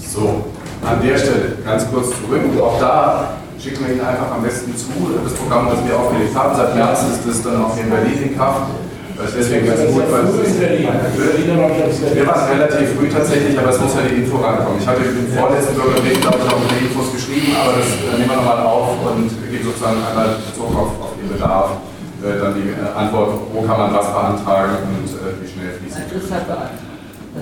[0.00, 0.46] So,
[0.82, 2.40] an der Stelle ganz kurz zurück.
[2.50, 4.88] Und auch da schicken wir Ihnen einfach am besten zu.
[5.22, 8.36] Das Programm, das wir aufgelegt haben, seit März ist das dann auch in Berlin in
[8.36, 8.70] Kraft.
[9.16, 14.22] Ist deswegen ganz gut, weil wir waren relativ früh tatsächlich, aber es muss ja die
[14.22, 14.78] Info rankommen.
[14.78, 18.28] Ich hatte im vorletzten Bürgerbrief, glaube ich, auch den Infos geschrieben, aber das äh, nehmen
[18.28, 21.80] wir nochmal auf und geben sozusagen einmal Bezug auf, auf den Bedarf,
[22.20, 26.02] äh, dann die äh, Antwort, wo kann man was beantragen und wie schnell fließen.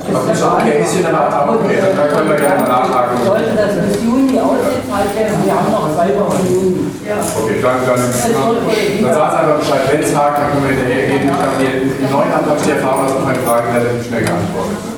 [0.05, 1.49] Das ist okay, ist hier eine Nachtrag?
[1.49, 3.25] Okay, dann können wir gerne mal nachhaken.
[3.25, 6.91] Sollte das bis Juni ausgezahlt werden, wir haben noch zwei Wochen Juni.
[7.09, 7.17] Ja.
[7.21, 11.07] Okay, dann, dann, dann sagen Sie einfach Bescheid, wenn es hakt, dann können wir hinterher
[11.09, 11.25] gehen.
[11.25, 11.73] Ich habe hier
[12.05, 14.94] im neuen Antrag die Erfahrung, dass man meine Fragen relativ schnell geantwortet.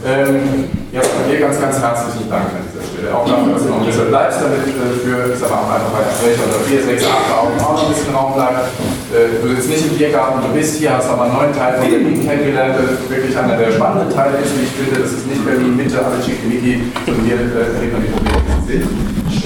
[0.00, 3.12] Ähm, ja, von dir ganz, ganz herzlichen Dank an dieser Stelle.
[3.12, 5.92] Auch dafür, dass du noch ein bisschen bleibst, damit äh, für, ich sag mal, einfach
[5.92, 8.72] weiter Sprecher oder 4, 6, 8 Augen auch noch ein bisschen Raum bleibt.
[9.12, 11.84] Äh, du sitzt nicht im Biergarten, du bist hier, hast aber einen neuen Teil von
[11.84, 15.04] Berlin kennengelernt, das wirklich einer der spannenden Teile ist, wie ich finde.
[15.04, 18.39] Das ist nicht Berlin Mitte, alle Schickimicki, sondern hier äh, erlebt man die Probleme,
[18.70, 18.82] die.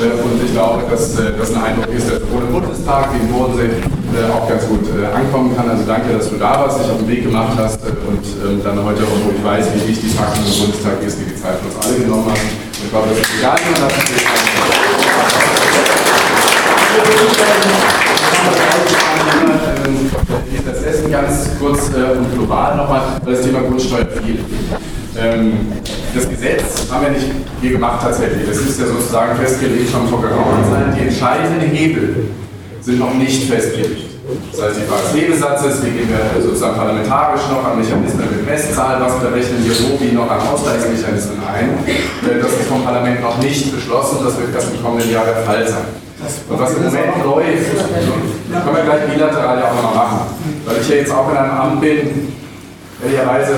[0.01, 3.21] Äh, und ich glaube, dass äh, das ein Eindruck ist, der sowohl im Bundestag wie
[3.25, 4.81] im Bodensee äh, auch ganz gut
[5.15, 5.71] ankommen kann.
[5.71, 8.85] Also danke, dass du da warst, dich auf den Weg gemacht hast und ähm, dann
[8.85, 11.87] heute, obwohl ich weiß, wie wichtig Fakten im Bundestag ist, die die Zeit für uns
[11.87, 12.43] alle genommen hast.
[12.85, 13.95] Ich glaube, das ist egal, wie man das
[20.65, 24.39] das Essen ganz kurz und global nochmal, das Thema Grundsteuer viel.
[25.17, 25.73] Ähm,
[26.15, 27.27] das Gesetz haben wir nicht
[27.61, 28.49] hier gemacht tatsächlich.
[28.49, 30.99] Das ist ja sozusagen festgelegt schon vor geraumer Zeit.
[30.99, 32.29] Die entscheidenden Hebel
[32.81, 34.11] sind noch nicht festgelegt.
[34.51, 38.47] Das heißt, die Frage des Hebesatzes, wie gehen wir sozusagen parlamentarisch noch an Mechanismen mit
[38.47, 41.79] Messzahl, was berechnen wir wo, wie noch an Ausgleichsmechanismen ein.
[41.87, 45.45] Äh, das ist vom Parlament noch nicht beschlossen, das wird erst im kommenden Jahr der
[45.45, 46.03] Fall sein.
[46.49, 50.21] Und was im Moment läuft, können wir gleich bilateral ja auch nochmal machen,
[50.65, 52.33] weil ich ja jetzt auch in einem Amt bin,
[53.05, 53.53] ehrlicherweise,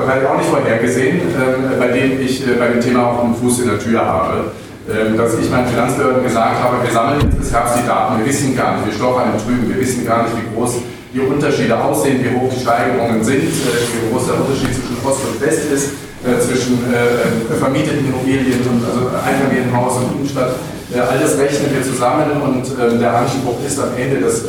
[0.00, 3.06] äh, das hatte ich auch nicht vorhergesehen, äh, bei dem ich äh, bei dem Thema
[3.06, 4.52] auch einen Fuß in der Tür habe.
[4.88, 8.26] Ähm, dass ich meinen Finanzbehörden gesagt habe, wir sammeln jetzt bis Herbst die Daten, wir
[8.26, 10.82] wissen gar nicht, wir stochern im Trüben, wir wissen gar nicht, wie groß
[11.12, 15.20] die Unterschiede aussehen, wie hoch die Steigerungen sind, äh, wie groß der Unterschied zwischen Ost
[15.30, 15.86] und West ist,
[16.24, 16.80] äh, zwischen
[17.58, 20.56] vermieteten Immobilien und also Einfamilienhaus und Innenstadt.
[20.98, 24.42] All das rechnen wir zusammen und ähm, der Anspruch ist am Ende, dass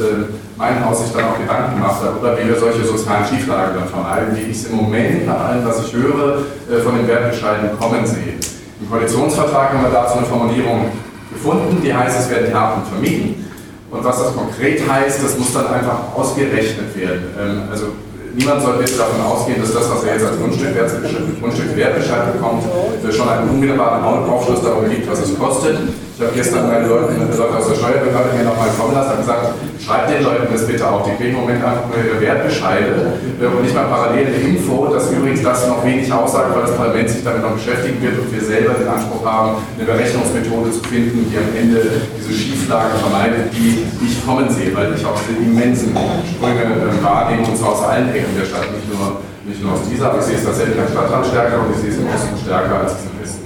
[0.58, 4.36] mein Haus sich dann auch Gedanken macht darüber, wie wir solche sozialen Schieflagen dann vermeiden,
[4.36, 6.44] wie ich es im Moment nach allem, was ich höre,
[6.84, 8.38] von den Wertbescheiden kommen sehe.
[8.80, 10.92] Im Koalitionsvertrag haben wir dazu eine Formulierung
[11.32, 13.46] gefunden, die heißt, es werden Taten vermieden.
[13.92, 17.24] Und was das konkret heißt, das muss dann einfach ausgerechnet werden.
[17.40, 17.88] Ähm, also
[18.34, 22.64] niemand sollte jetzt davon ausgehen, dass das, was er jetzt als Grundstückwertbescheid bekommt,
[23.12, 25.78] schon einen unmittelbaren Aufschluss darüber gibt, was es kostet.
[26.22, 29.58] Ich habe gestern meine Leute, Leute aus der Steuerbehörde hier nochmal kommen lassen und gesagt,
[29.82, 31.02] schreibt den Leuten das bitte auf.
[31.02, 35.10] Die kriegen im Moment einfach nur ihre Wertbescheide und nicht mal parallel eine Info, dass
[35.10, 38.38] übrigens das noch wenig aussagt, weil das Parlament sich damit noch beschäftigen wird und wir
[38.38, 43.82] selber den Anspruch haben, eine Berechnungsmethode zu finden, die am Ende diese Schieflagen vermeidet, die
[44.06, 48.14] ich kommen sehe, weil ich auch diese immensen Sprünge äh, wahrnehme und zwar aus allen
[48.14, 50.86] Ecken der Stadt, nicht nur, nicht nur aus dieser, aber ich sehe es tatsächlich am
[50.86, 53.41] Stadtrand stärker und ich sehe es im Osten stärker als im Westen.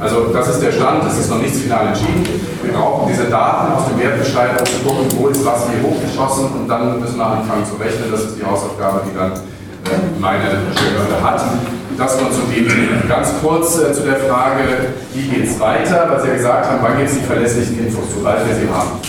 [0.00, 2.22] Also das ist der Stand, es ist noch nichts final entschieden.
[2.62, 6.46] Wir brauchen diese Daten aus dem Wertbescheid, um zu gucken, wo ist was hier hochgeschossen
[6.54, 8.06] und dann müssen wir anfangen zu rechnen.
[8.10, 11.42] Das ist die Hausaufgabe, die dann äh, meine Behörde hat.
[11.98, 12.70] Das nur zu dem.
[13.08, 16.78] Ganz kurz äh, zu der Frage, wie geht es weiter, weil Sie ja gesagt haben,
[16.80, 19.02] wann gibt es die verlässlichen Infos, sobald wir sie haben.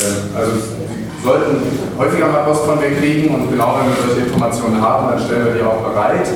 [0.00, 1.60] Äh, also Sie sollten
[1.98, 5.44] häufiger mal Post von mir kriegen und genau wenn wir solche Informationen haben, dann stellen
[5.44, 6.28] wir die auch bereit.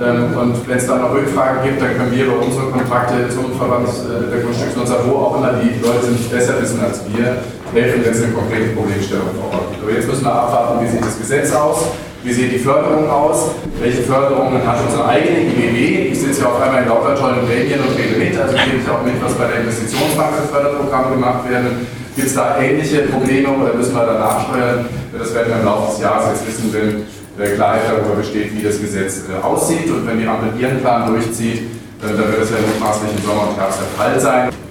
[0.00, 3.54] Ähm, und wenn es dann noch Rückfragen gibt, dann können wir über unsere Kontakte zum
[3.54, 7.38] Verband der Grundstücksnutzer, wo auch immer die Leute nicht besser wissen als wir,
[7.70, 9.82] helfen, wenn es eine konkrete Problemstellung vor Ort gibt.
[9.82, 13.54] Aber jetzt müssen wir abwarten, wie sieht das Gesetz aus, wie sieht die Förderung aus,
[13.78, 16.10] welche Förderungen hat unsere eigene IBW.
[16.10, 18.90] Ich sitze ja auf einmal in lauter tollen Gremien und rede mit, also kriege ich
[18.90, 21.86] auch mit, was bei der Investitionsbank für Förderprogramme gemacht werden.
[22.16, 24.86] Gibt es da ähnliche Probleme oder müssen wir da nachsteuern?
[25.18, 27.06] Das werden wir im Laufe des Jahres jetzt wissen, wenn
[27.36, 29.90] Klarheit darüber besteht, wie das Gesetz äh, aussieht.
[29.90, 31.62] Und wenn die Ampel ihren Plan durchzieht,
[32.00, 34.63] dann wird es ja mutmaßlich im Sommer und Herbst der Fall sein.